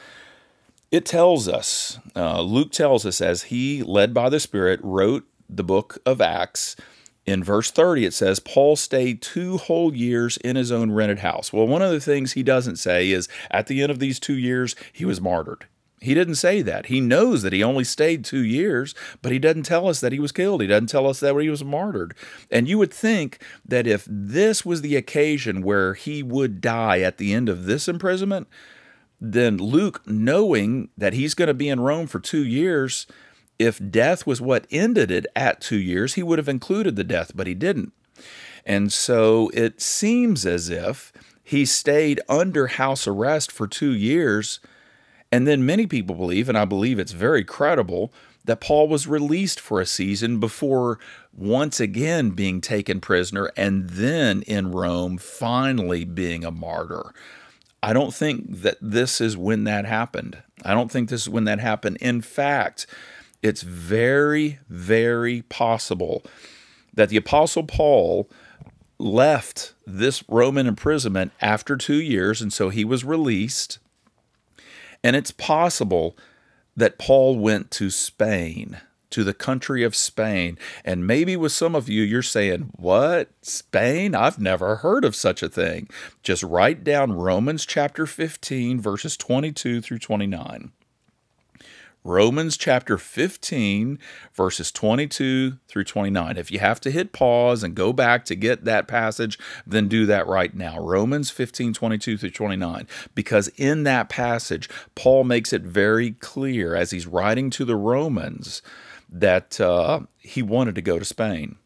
It 0.90 1.06
tells 1.06 1.46
us, 1.46 2.00
uh, 2.16 2.42
Luke 2.42 2.72
tells 2.72 3.06
us, 3.06 3.20
as 3.20 3.44
he, 3.44 3.82
led 3.82 4.12
by 4.12 4.28
the 4.28 4.40
Spirit, 4.40 4.80
wrote 4.82 5.24
the 5.48 5.62
book 5.62 5.98
of 6.04 6.20
Acts. 6.20 6.74
In 7.24 7.44
verse 7.44 7.70
30, 7.70 8.06
it 8.06 8.14
says, 8.14 8.40
Paul 8.40 8.74
stayed 8.74 9.22
two 9.22 9.58
whole 9.58 9.94
years 9.94 10.36
in 10.38 10.56
his 10.56 10.72
own 10.72 10.90
rented 10.90 11.20
house. 11.20 11.52
Well, 11.52 11.68
one 11.68 11.82
of 11.82 11.92
the 11.92 12.00
things 12.00 12.32
he 12.32 12.42
doesn't 12.42 12.76
say 12.76 13.12
is 13.12 13.28
at 13.52 13.68
the 13.68 13.82
end 13.82 13.92
of 13.92 14.00
these 14.00 14.18
two 14.18 14.36
years, 14.36 14.74
he 14.92 15.04
was 15.04 15.20
martyred. 15.20 15.66
He 16.00 16.14
didn't 16.14 16.36
say 16.36 16.60
that. 16.62 16.86
He 16.86 17.00
knows 17.00 17.42
that 17.42 17.52
he 17.52 17.62
only 17.62 17.84
stayed 17.84 18.24
two 18.24 18.42
years, 18.42 18.94
but 19.22 19.30
he 19.30 19.38
doesn't 19.38 19.64
tell 19.64 19.86
us 19.86 20.00
that 20.00 20.12
he 20.12 20.18
was 20.18 20.32
killed. 20.32 20.60
He 20.62 20.66
doesn't 20.66 20.88
tell 20.88 21.06
us 21.06 21.20
that 21.20 21.38
he 21.38 21.50
was 21.50 21.62
martyred. 21.62 22.14
And 22.50 22.66
you 22.66 22.78
would 22.78 22.92
think 22.92 23.40
that 23.64 23.86
if 23.86 24.08
this 24.10 24.64
was 24.64 24.80
the 24.80 24.96
occasion 24.96 25.62
where 25.62 25.94
he 25.94 26.22
would 26.22 26.60
die 26.60 27.00
at 27.00 27.18
the 27.18 27.32
end 27.34 27.48
of 27.48 27.66
this 27.66 27.86
imprisonment, 27.86 28.48
then 29.20 29.58
Luke, 29.58 30.02
knowing 30.06 30.88
that 30.96 31.12
he's 31.12 31.34
going 31.34 31.48
to 31.48 31.54
be 31.54 31.68
in 31.68 31.80
Rome 31.80 32.06
for 32.06 32.20
two 32.20 32.44
years, 32.44 33.06
if 33.58 33.80
death 33.90 34.26
was 34.26 34.40
what 34.40 34.66
ended 34.70 35.10
it 35.10 35.26
at 35.36 35.60
two 35.60 35.78
years, 35.78 36.14
he 36.14 36.22
would 36.22 36.38
have 36.38 36.48
included 36.48 36.96
the 36.96 37.04
death, 37.04 37.32
but 37.34 37.46
he 37.46 37.54
didn't. 37.54 37.92
And 38.64 38.92
so 38.92 39.50
it 39.52 39.80
seems 39.80 40.46
as 40.46 40.70
if 40.70 41.12
he 41.42 41.64
stayed 41.64 42.20
under 42.28 42.68
house 42.68 43.06
arrest 43.06 43.52
for 43.52 43.66
two 43.66 43.92
years. 43.92 44.60
And 45.30 45.46
then 45.46 45.66
many 45.66 45.86
people 45.86 46.14
believe, 46.14 46.48
and 46.48 46.56
I 46.56 46.64
believe 46.64 46.98
it's 46.98 47.12
very 47.12 47.44
credible, 47.44 48.12
that 48.44 48.60
Paul 48.60 48.88
was 48.88 49.06
released 49.06 49.60
for 49.60 49.80
a 49.80 49.86
season 49.86 50.40
before 50.40 50.98
once 51.32 51.78
again 51.78 52.30
being 52.30 52.60
taken 52.60 53.00
prisoner 53.00 53.50
and 53.56 53.90
then 53.90 54.42
in 54.42 54.72
Rome 54.72 55.18
finally 55.18 56.04
being 56.04 56.44
a 56.44 56.50
martyr. 56.50 57.12
I 57.82 57.92
don't 57.92 58.12
think 58.14 58.62
that 58.62 58.76
this 58.80 59.20
is 59.20 59.36
when 59.36 59.64
that 59.64 59.86
happened. 59.86 60.42
I 60.64 60.74
don't 60.74 60.90
think 60.90 61.08
this 61.08 61.22
is 61.22 61.28
when 61.28 61.44
that 61.44 61.60
happened. 61.60 61.96
In 62.00 62.20
fact, 62.20 62.86
it's 63.42 63.62
very, 63.62 64.58
very 64.68 65.42
possible 65.42 66.22
that 66.92 67.08
the 67.08 67.16
Apostle 67.16 67.64
Paul 67.64 68.28
left 68.98 69.72
this 69.86 70.22
Roman 70.28 70.66
imprisonment 70.66 71.32
after 71.40 71.76
two 71.76 72.00
years, 72.00 72.42
and 72.42 72.52
so 72.52 72.68
he 72.68 72.84
was 72.84 73.04
released. 73.04 73.78
And 75.02 75.16
it's 75.16 75.30
possible 75.30 76.16
that 76.76 76.98
Paul 76.98 77.38
went 77.38 77.70
to 77.72 77.88
Spain, 77.88 78.78
to 79.10 79.24
the 79.24 79.34
country 79.34 79.82
of 79.82 79.96
Spain. 79.96 80.58
And 80.84 81.06
maybe 81.06 81.36
with 81.36 81.52
some 81.52 81.74
of 81.74 81.88
you, 81.88 82.02
you're 82.02 82.22
saying, 82.22 82.70
What? 82.76 83.30
Spain? 83.42 84.14
I've 84.14 84.38
never 84.38 84.76
heard 84.76 85.04
of 85.04 85.16
such 85.16 85.42
a 85.42 85.48
thing. 85.48 85.88
Just 86.22 86.42
write 86.42 86.84
down 86.84 87.12
Romans 87.12 87.66
chapter 87.66 88.06
15, 88.06 88.80
verses 88.80 89.16
22 89.16 89.80
through 89.80 89.98
29. 89.98 90.72
Romans 92.02 92.56
chapter 92.56 92.96
15, 92.96 93.98
verses 94.32 94.72
22 94.72 95.58
through 95.68 95.84
29. 95.84 96.38
If 96.38 96.50
you 96.50 96.58
have 96.58 96.80
to 96.80 96.90
hit 96.90 97.12
pause 97.12 97.62
and 97.62 97.74
go 97.74 97.92
back 97.92 98.24
to 98.24 98.34
get 98.34 98.64
that 98.64 98.88
passage, 98.88 99.38
then 99.66 99.86
do 99.86 100.06
that 100.06 100.26
right 100.26 100.54
now. 100.54 100.80
Romans 100.80 101.30
15, 101.30 101.74
22 101.74 102.16
through 102.16 102.30
29. 102.30 102.88
Because 103.14 103.48
in 103.56 103.82
that 103.82 104.08
passage, 104.08 104.70
Paul 104.94 105.24
makes 105.24 105.52
it 105.52 105.60
very 105.60 106.12
clear 106.12 106.74
as 106.74 106.90
he's 106.90 107.06
writing 107.06 107.50
to 107.50 107.66
the 107.66 107.76
Romans 107.76 108.62
that 109.10 109.60
uh, 109.60 110.00
he 110.18 110.42
wanted 110.42 110.74
to 110.76 110.82
go 110.82 110.98
to 110.98 111.04
Spain 111.04 111.56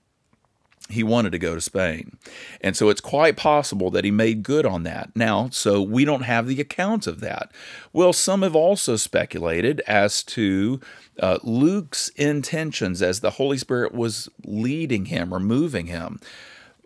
he 0.90 1.02
wanted 1.02 1.32
to 1.32 1.38
go 1.38 1.54
to 1.54 1.60
Spain. 1.60 2.18
And 2.60 2.76
so 2.76 2.90
it's 2.90 3.00
quite 3.00 3.36
possible 3.36 3.90
that 3.90 4.04
he 4.04 4.10
made 4.10 4.42
good 4.42 4.66
on 4.66 4.82
that. 4.82 5.10
Now, 5.14 5.48
so 5.50 5.80
we 5.80 6.04
don't 6.04 6.22
have 6.22 6.46
the 6.46 6.60
account 6.60 7.06
of 7.06 7.20
that. 7.20 7.50
Well, 7.92 8.12
some 8.12 8.42
have 8.42 8.54
also 8.54 8.96
speculated 8.96 9.80
as 9.86 10.22
to 10.24 10.80
uh, 11.18 11.38
Luke's 11.42 12.08
intentions 12.10 13.00
as 13.00 13.20
the 13.20 13.32
Holy 13.32 13.56
Spirit 13.56 13.94
was 13.94 14.28
leading 14.44 15.06
him 15.06 15.32
or 15.32 15.40
moving 15.40 15.86
him. 15.86 16.20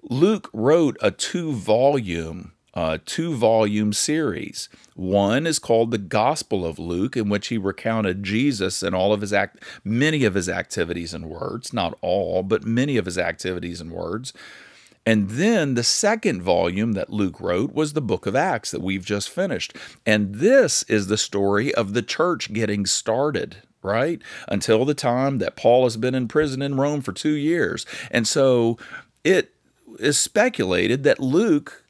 Luke 0.02 0.48
wrote 0.52 0.96
a 1.02 1.10
two 1.10 1.52
volume 1.52 2.52
uh, 2.74 2.98
two 3.06 3.34
volume 3.34 3.92
series. 3.92 4.68
One 4.94 5.46
is 5.46 5.58
called 5.58 5.90
the 5.90 5.98
Gospel 5.98 6.66
of 6.66 6.78
Luke, 6.78 7.16
in 7.16 7.28
which 7.28 7.48
he 7.48 7.58
recounted 7.58 8.22
Jesus 8.22 8.82
and 8.82 8.94
all 8.94 9.12
of 9.12 9.20
his 9.20 9.32
act, 9.32 9.62
many 9.84 10.24
of 10.24 10.34
his 10.34 10.48
activities 10.48 11.14
and 11.14 11.26
words, 11.26 11.72
not 11.72 11.96
all, 12.00 12.42
but 12.42 12.64
many 12.64 12.96
of 12.96 13.06
his 13.06 13.18
activities 13.18 13.80
and 13.80 13.92
words. 13.92 14.32
And 15.08 15.30
then 15.30 15.72
the 15.72 15.82
second 15.82 16.42
volume 16.42 16.92
that 16.92 17.10
Luke 17.10 17.40
wrote 17.40 17.72
was 17.72 17.94
the 17.94 18.02
book 18.02 18.26
of 18.26 18.36
Acts 18.36 18.70
that 18.72 18.82
we've 18.82 19.06
just 19.06 19.30
finished. 19.30 19.74
And 20.04 20.34
this 20.34 20.82
is 20.82 21.06
the 21.06 21.16
story 21.16 21.74
of 21.74 21.94
the 21.94 22.02
church 22.02 22.52
getting 22.52 22.84
started, 22.84 23.56
right? 23.82 24.20
Until 24.48 24.84
the 24.84 24.92
time 24.92 25.38
that 25.38 25.56
Paul 25.56 25.84
has 25.84 25.96
been 25.96 26.14
in 26.14 26.28
prison 26.28 26.60
in 26.60 26.76
Rome 26.76 27.00
for 27.00 27.12
two 27.12 27.32
years. 27.32 27.86
And 28.10 28.28
so 28.28 28.76
it 29.24 29.54
is 29.98 30.18
speculated 30.18 31.04
that 31.04 31.20
Luke 31.20 31.84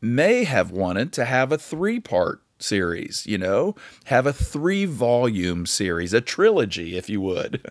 may 0.00 0.44
have 0.44 0.70
wanted 0.70 1.12
to 1.14 1.24
have 1.24 1.52
a 1.52 1.58
three 1.58 2.00
part 2.00 2.40
series, 2.58 3.26
you 3.26 3.38
know, 3.38 3.74
have 4.04 4.26
a 4.26 4.32
three 4.32 4.84
volume 4.84 5.66
series, 5.66 6.12
a 6.12 6.20
trilogy, 6.20 6.96
if 6.96 7.08
you 7.08 7.20
would. 7.20 7.70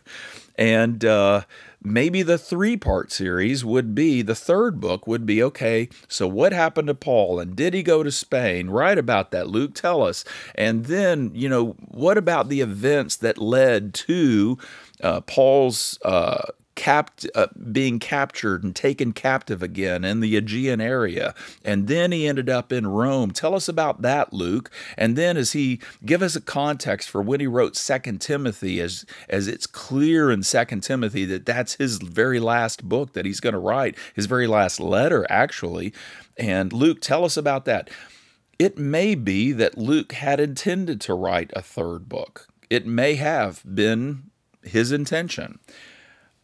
And 0.58 1.04
uh, 1.04 1.42
maybe 1.84 2.22
the 2.22 2.38
three 2.38 2.78
part 2.78 3.12
series 3.12 3.66
would 3.66 3.94
be 3.94 4.22
the 4.22 4.36
third 4.36 4.80
book 4.80 5.06
would 5.06 5.26
be 5.26 5.44
okay, 5.44 5.90
so 6.08 6.28
what 6.28 6.54
happened 6.54 6.88
to 6.88 6.96
Paul 6.96 7.40
and 7.40 7.56
did 7.56 7.74
he 7.74 7.84
go 7.84 8.04
to 8.04 8.12
Spain? 8.12 8.70
Write 8.70 8.98
about 8.98 9.32
that, 9.32 9.50
Luke, 9.50 9.76
tell 9.76 10.02
us. 10.02 10.24
And 10.56 10.86
then, 10.86 11.32
you 11.34 11.50
know, 11.50 11.76
what 11.90 12.18
about 12.18 12.50
the 12.50 12.62
events 12.62 13.18
that 13.18 13.38
led 13.38 13.94
to 13.96 14.58
uh, 15.02 15.22
Paul's 15.22 16.00
uh, 16.06 16.52
capt, 16.76 17.26
uh, 17.36 17.48
being 17.72 18.00
captured 18.00 18.64
and 18.64 18.76
taken 18.76 19.14
captive 19.14 19.64
again 19.64 20.04
in 20.04 20.20
the 20.20 20.36
Aegean 20.36 20.82
area. 20.82 21.34
And 21.64 21.88
then 21.88 22.12
he 22.12 22.28
ended 22.28 22.50
up 22.50 22.72
in 22.72 22.88
Rome. 22.88 23.32
Tell 23.32 23.56
us 23.56 23.68
about 23.68 24.02
that, 24.02 24.34
Luke. 24.34 24.70
And 24.98 25.16
then 25.16 25.38
as 25.38 25.54
he 25.54 25.80
give 26.06 26.22
us 26.22 26.36
a 26.36 26.42
context 26.42 27.10
for 27.10 27.22
when 27.22 27.40
he 27.40 27.48
wrote 27.48 27.76
Second 27.76 28.20
Timothy, 28.22 28.80
as, 28.82 29.06
as 29.30 29.48
it's 29.48 29.68
clear 29.68 30.30
in 30.30 30.44
Second 30.44 30.82
Timothy 30.82 31.26
that 31.26 31.46
that's 31.46 31.76
his 31.76 31.98
very 31.98 32.40
last 32.40 32.84
book 32.84 33.14
that 33.14 33.26
he's 33.26 33.40
going 33.40 33.54
to 33.54 33.60
write, 33.60 33.98
his 34.14 34.26
very 34.26 34.48
last 34.48 34.80
letter, 34.80 35.26
actually. 35.30 35.94
And 36.38 36.74
Luke, 36.74 37.02
tell 37.02 37.24
us 37.24 37.38
about 37.38 37.66
that. 37.66 37.90
It 38.60 38.78
may 38.78 39.16
be 39.16 39.52
that 39.54 39.78
Luke 39.78 40.14
had 40.14 40.40
intended 40.40 41.02
to 41.02 41.14
write 41.14 41.52
a 41.54 41.62
third 41.62 42.08
book. 42.08 42.48
It 42.70 42.86
may 42.86 43.16
have 43.16 43.62
been 43.66 44.32
his 44.64 44.92
intention. 44.92 45.60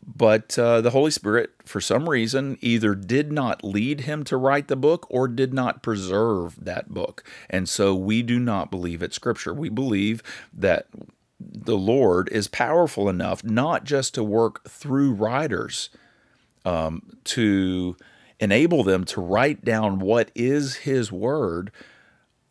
But 0.05 0.57
uh, 0.57 0.81
the 0.81 0.89
Holy 0.91 1.11
Spirit, 1.11 1.51
for 1.65 1.79
some 1.79 2.09
reason, 2.09 2.57
either 2.61 2.95
did 2.95 3.31
not 3.31 3.63
lead 3.63 4.01
him 4.01 4.23
to 4.25 4.37
write 4.37 4.67
the 4.67 4.75
book 4.75 5.05
or 5.09 5.27
did 5.27 5.53
not 5.53 5.83
preserve 5.83 6.63
that 6.63 6.89
book. 6.89 7.23
And 7.49 7.69
so 7.69 7.95
we 7.95 8.23
do 8.23 8.39
not 8.39 8.71
believe 8.71 9.03
it's 9.03 9.15
Scripture. 9.15 9.53
We 9.53 9.69
believe 9.69 10.23
that 10.53 10.87
the 11.39 11.77
Lord 11.77 12.29
is 12.31 12.47
powerful 12.47 13.09
enough 13.09 13.43
not 13.43 13.83
just 13.83 14.13
to 14.15 14.23
work 14.23 14.67
through 14.67 15.13
writers 15.13 15.89
um, 16.65 17.17
to 17.25 17.95
enable 18.39 18.83
them 18.83 19.03
to 19.05 19.21
write 19.21 19.63
down 19.63 19.99
what 19.99 20.31
is 20.35 20.77
His 20.77 21.11
Word, 21.11 21.71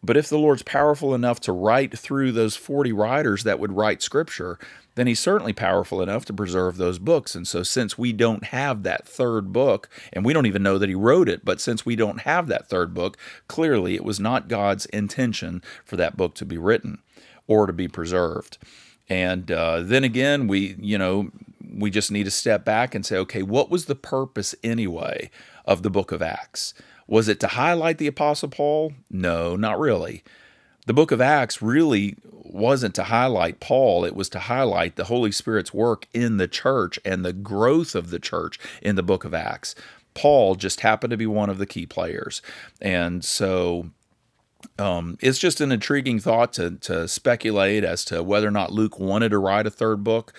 but 0.03 0.17
if 0.17 0.29
the 0.29 0.39
Lord's 0.39 0.63
powerful 0.63 1.15
enough 1.15 1.41
to 1.41 1.53
write 1.53 1.99
through 1.99 2.33
those 2.33 2.57
40 2.57 2.93
writers 2.93 3.45
that 3.45 3.59
would 3.59 3.73
write 3.73 4.03
Scripture, 4.03 4.59
then 4.95 5.07
he's 5.07 5.21
certainly 5.21 5.53
powerful 5.53 6.03
enough 6.03 6.25
to 6.27 6.33
preserve 6.33 6.77
those 6.77 6.99
books. 6.99 7.35
And 7.35 7.47
so, 7.47 7.63
since 7.63 7.99
we 7.99 8.13
don't 8.13 8.45
have 8.45 8.83
that 8.83 9.07
third 9.07 9.53
book, 9.53 9.89
and 10.13 10.25
we 10.25 10.33
don't 10.33 10.47
even 10.47 10.63
know 10.63 10.79
that 10.79 10.89
he 10.89 10.95
wrote 10.95 11.29
it, 11.29 11.45
but 11.45 11.61
since 11.61 11.85
we 11.85 11.97
don't 11.97 12.23
have 12.23 12.49
that 12.49 12.69
third 12.69 12.95
book, 12.95 13.17
clearly 13.47 13.95
it 13.95 14.05
was 14.05 14.19
not 14.19 14.49
God's 14.49 14.87
intention 14.87 15.63
for 15.85 15.97
that 15.97 16.17
book 16.17 16.35
to 16.37 16.47
be 16.47 16.59
written 16.59 16.99
or 17.47 17.67
to 17.67 17.73
be 17.73 17.89
preserved. 17.89 18.59
And 19.09 19.51
uh, 19.51 19.83
then 19.83 20.05
again, 20.05 20.47
we, 20.47 20.77
you 20.79 20.97
know, 20.97 21.31
we 21.73 21.91
just 21.91 22.11
need 22.11 22.25
to 22.25 22.31
step 22.31 22.65
back 22.65 22.95
and 22.95 23.05
say, 23.05 23.17
okay, 23.17 23.43
what 23.43 23.71
was 23.71 23.87
the 23.87 23.95
purpose 23.95 24.55
anyway 24.63 25.31
of 25.65 25.83
the 25.83 25.91
book 25.91 26.13
of 26.13 26.23
Acts? 26.23 26.75
Was 27.11 27.27
it 27.27 27.41
to 27.41 27.49
highlight 27.49 27.99
the 27.99 28.07
Apostle 28.07 28.49
Paul? 28.49 28.93
No, 29.11 29.57
not 29.57 29.81
really. 29.81 30.23
The 30.87 30.95
book 30.95 31.11
of 31.11 31.21
Acts 31.21 31.61
really 31.61 32.15
wasn't 32.33 32.95
to 32.95 33.05
highlight 33.05 33.59
Paul, 33.59 34.05
it 34.05 34.15
was 34.15 34.29
to 34.31 34.39
highlight 34.39 34.95
the 34.95 35.05
Holy 35.05 35.33
Spirit's 35.33 35.75
work 35.75 36.07
in 36.15 36.37
the 36.37 36.47
church 36.47 37.01
and 37.05 37.25
the 37.25 37.33
growth 37.33 37.97
of 37.97 38.11
the 38.11 38.21
church 38.21 38.61
in 38.81 38.95
the 38.95 39.03
book 39.03 39.25
of 39.25 39.35
Acts. 39.35 39.75
Paul 40.15 40.55
just 40.55 40.81
happened 40.81 41.11
to 41.11 41.17
be 41.17 41.27
one 41.27 41.51
of 41.51 41.59
the 41.59 41.67
key 41.67 41.85
players. 41.85 42.43
And 42.81 43.25
so 43.25 43.91
um, 44.79 45.19
it's 45.21 45.39
just 45.39 45.61
an 45.61 45.73
intriguing 45.73 46.21
thought 46.21 46.53
to, 46.55 46.77
to 46.77 47.09
speculate 47.09 47.83
as 47.83 48.05
to 48.07 48.23
whether 48.23 48.47
or 48.47 48.53
not 48.53 48.73
Luke 48.73 49.01
wanted 49.01 49.31
to 49.31 49.39
write 49.39 49.67
a 49.67 49.71
third 49.71 50.05
book. 50.05 50.33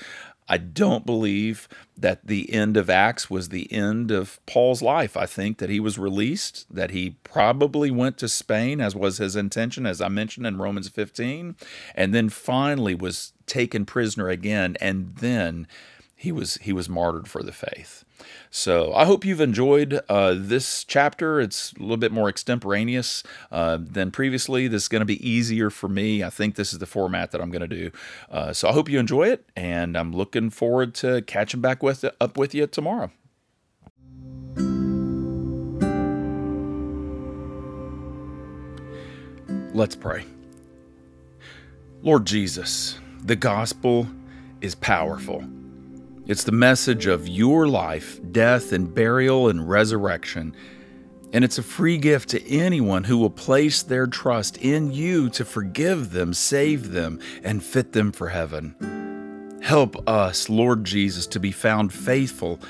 I 0.52 0.58
don't 0.58 1.06
believe 1.06 1.70
that 1.96 2.28
the 2.28 2.52
end 2.54 2.76
of 2.76 2.90
Acts 2.90 3.30
was 3.30 3.48
the 3.48 3.72
end 3.72 4.12
of 4.12 4.46
Paul's 4.46 4.82
life. 4.82 5.16
I 5.16 5.26
think 5.26 5.60
that 5.60 5.70
he 5.70 5.80
was 5.80 5.98
released, 5.98 6.66
that 6.70 6.92
he 6.92 7.12
probably 7.24 7.90
went 7.90 8.18
to 8.18 8.28
Spain, 8.28 8.82
as 8.82 8.94
was 8.94 9.18
his 9.18 9.38
intention, 9.38 9.86
as 9.86 10.02
I 10.02 10.10
mentioned 10.10 10.46
in 10.46 10.58
Romans 10.58 10.90
15, 10.90 11.56
and 11.96 12.14
then 12.14 12.28
finally 12.28 12.94
was 12.94 13.32
taken 13.46 13.86
prisoner 13.86 14.28
again, 14.28 14.76
and 14.82 15.16
then 15.16 15.68
he 16.18 16.34
was 16.34 16.56
he 16.56 16.74
was 16.74 16.90
martyred 16.90 17.30
for 17.30 17.42
the 17.42 17.54
faith. 17.54 18.04
So 18.50 18.94
I 18.94 19.06
hope 19.06 19.26
you've 19.26 19.41
enjoyed 19.41 20.00
uh, 20.10 20.36
this 20.38 20.84
chapter. 20.84 21.39
It's 21.39 21.74
a 21.74 21.80
little 21.80 21.98
bit 21.98 22.12
more 22.12 22.30
extemporaneous 22.30 23.24
uh, 23.52 23.78
than 23.80 24.12
previously. 24.12 24.67
This 24.67 24.84
is 24.84 24.88
going 24.88 25.02
to 25.02 25.06
be 25.06 25.28
easier 25.28 25.70
for 25.70 25.88
me. 25.88 26.24
I 26.24 26.30
think 26.30 26.56
this 26.56 26.74
is 26.74 26.80
the 26.80 26.86
format 26.86 27.32
that 27.32 27.41
I'm 27.41 27.52
going 27.52 27.67
to 27.67 27.67
do. 27.67 27.91
Uh, 28.30 28.54
so 28.54 28.70
I 28.70 28.74
hope 28.74 28.89
you 28.89 29.00
enjoy 29.00 29.28
it, 29.28 29.46
and 29.56 29.98
I'm 29.98 30.12
looking 30.12 30.50
forward 30.50 30.94
to 30.96 31.22
catching 31.22 31.62
back 31.62 31.82
with 31.82 32.04
up 32.20 32.38
with 32.38 32.54
you 32.54 32.67
tomorrow. 32.67 33.12
Let's 39.74 39.96
pray. 39.96 40.26
Lord 42.02 42.26
Jesus, 42.26 43.00
the 43.24 43.36
gospel 43.36 44.08
is 44.60 44.76
powerful. 44.76 45.46
It's 46.32 46.46
the 46.46 46.54
message 46.54 47.08
of 47.08 47.28
your 47.28 47.67
life, 47.67 48.17
death, 48.32 48.72
and 48.72 48.96
burial 48.96 49.50
and 49.50 49.70
resurrection. 49.70 50.56
And 51.34 51.44
it's 51.44 51.58
a 51.58 51.62
free 51.62 51.98
gift 51.98 52.30
to 52.30 52.50
anyone 52.50 53.04
who 53.04 53.17
will 53.17 53.30
place 53.30 53.84
their 53.84 54.08
trust 54.08 54.56
in 54.56 54.94
you 54.94 55.30
to 55.32 55.44
forgive 55.44 56.12
them, 56.12 56.34
save 56.34 56.91
them, 56.91 57.20
and 57.44 57.62
fit 57.62 57.91
them 57.91 58.13
for 58.13 58.30
heaven. 58.30 59.60
Help 59.62 60.08
us, 60.08 60.48
Lord 60.48 60.86
Jesus, 60.86 61.28
to 61.28 61.39
be 61.41 61.52
found 61.52 61.91
faithful 61.91 62.62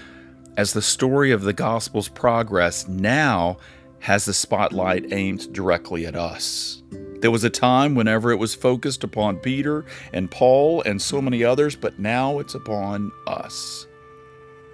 as 0.58 0.74
the 0.74 0.82
story 0.82 1.30
of 1.32 1.44
the 1.44 1.54
gospel's 1.54 2.10
progress 2.10 2.88
now 2.88 3.58
has 4.00 4.26
the 4.26 4.34
spotlight 4.34 5.14
aimed 5.14 5.54
directly 5.54 6.08
at 6.08 6.16
us. 6.16 6.82
There 7.22 7.32
was 7.32 7.44
a 7.44 7.50
time 7.50 7.96
whenever 7.96 8.32
it 8.32 8.38
was 8.38 8.56
focused 8.56 9.04
upon 9.04 9.38
Peter 9.38 9.86
and 10.12 10.30
Paul 10.30 10.82
and 10.82 11.02
so 11.02 11.22
many 11.22 11.44
others, 11.44 11.76
but 11.76 12.00
now 12.00 12.40
it's 12.40 12.56
upon 12.56 13.12
us. 13.28 13.86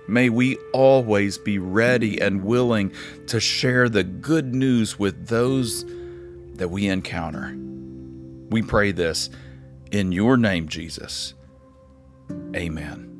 May 0.07 0.29
we 0.29 0.55
always 0.71 1.38
be 1.38 1.60
ready 1.60 2.21
and 2.21 2.43
willing 2.43 2.93
to 3.27 3.41
share 3.41 3.89
the 3.89 4.05
good 4.05 4.55
news 4.55 4.97
with 4.97 5.27
those 5.27 5.86
that 6.55 6.69
we 6.69 6.88
encounter. 6.88 7.53
We 8.49 8.62
pray 8.62 8.93
this 8.93 9.29
in 9.91 10.13
your 10.13 10.38
name, 10.38 10.69
Jesus. 10.69 11.33
Amen. 12.55 13.16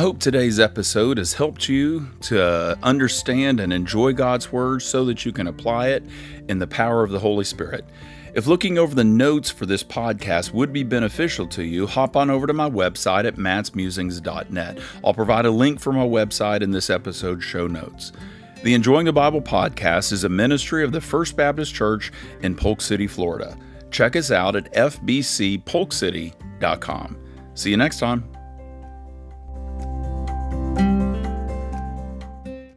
I 0.00 0.02
hope 0.02 0.18
today's 0.18 0.58
episode 0.58 1.18
has 1.18 1.34
helped 1.34 1.68
you 1.68 2.08
to 2.22 2.42
uh, 2.42 2.74
understand 2.82 3.60
and 3.60 3.70
enjoy 3.70 4.14
God's 4.14 4.50
Word 4.50 4.80
so 4.80 5.04
that 5.04 5.26
you 5.26 5.32
can 5.32 5.46
apply 5.46 5.88
it 5.88 6.02
in 6.48 6.58
the 6.58 6.66
power 6.66 7.04
of 7.04 7.10
the 7.10 7.18
Holy 7.18 7.44
Spirit. 7.44 7.84
If 8.34 8.46
looking 8.46 8.78
over 8.78 8.94
the 8.94 9.04
notes 9.04 9.50
for 9.50 9.66
this 9.66 9.84
podcast 9.84 10.54
would 10.54 10.72
be 10.72 10.84
beneficial 10.84 11.46
to 11.48 11.62
you, 11.62 11.86
hop 11.86 12.16
on 12.16 12.30
over 12.30 12.46
to 12.46 12.54
my 12.54 12.70
website 12.70 13.26
at 13.26 13.36
mattsmusings.net. 13.36 14.78
I'll 15.04 15.12
provide 15.12 15.44
a 15.44 15.50
link 15.50 15.80
for 15.80 15.92
my 15.92 16.06
website 16.06 16.62
in 16.62 16.70
this 16.70 16.88
episode's 16.88 17.44
show 17.44 17.66
notes. 17.66 18.12
The 18.62 18.72
Enjoying 18.72 19.04
the 19.04 19.12
Bible 19.12 19.42
podcast 19.42 20.12
is 20.12 20.24
a 20.24 20.30
ministry 20.30 20.82
of 20.82 20.92
the 20.92 21.02
First 21.02 21.36
Baptist 21.36 21.74
Church 21.74 22.10
in 22.40 22.56
Polk 22.56 22.80
City, 22.80 23.06
Florida. 23.06 23.54
Check 23.90 24.16
us 24.16 24.30
out 24.30 24.56
at 24.56 24.72
fbcpolkcity.com. 24.72 27.18
See 27.52 27.70
you 27.70 27.76
next 27.76 27.98
time. 27.98 28.39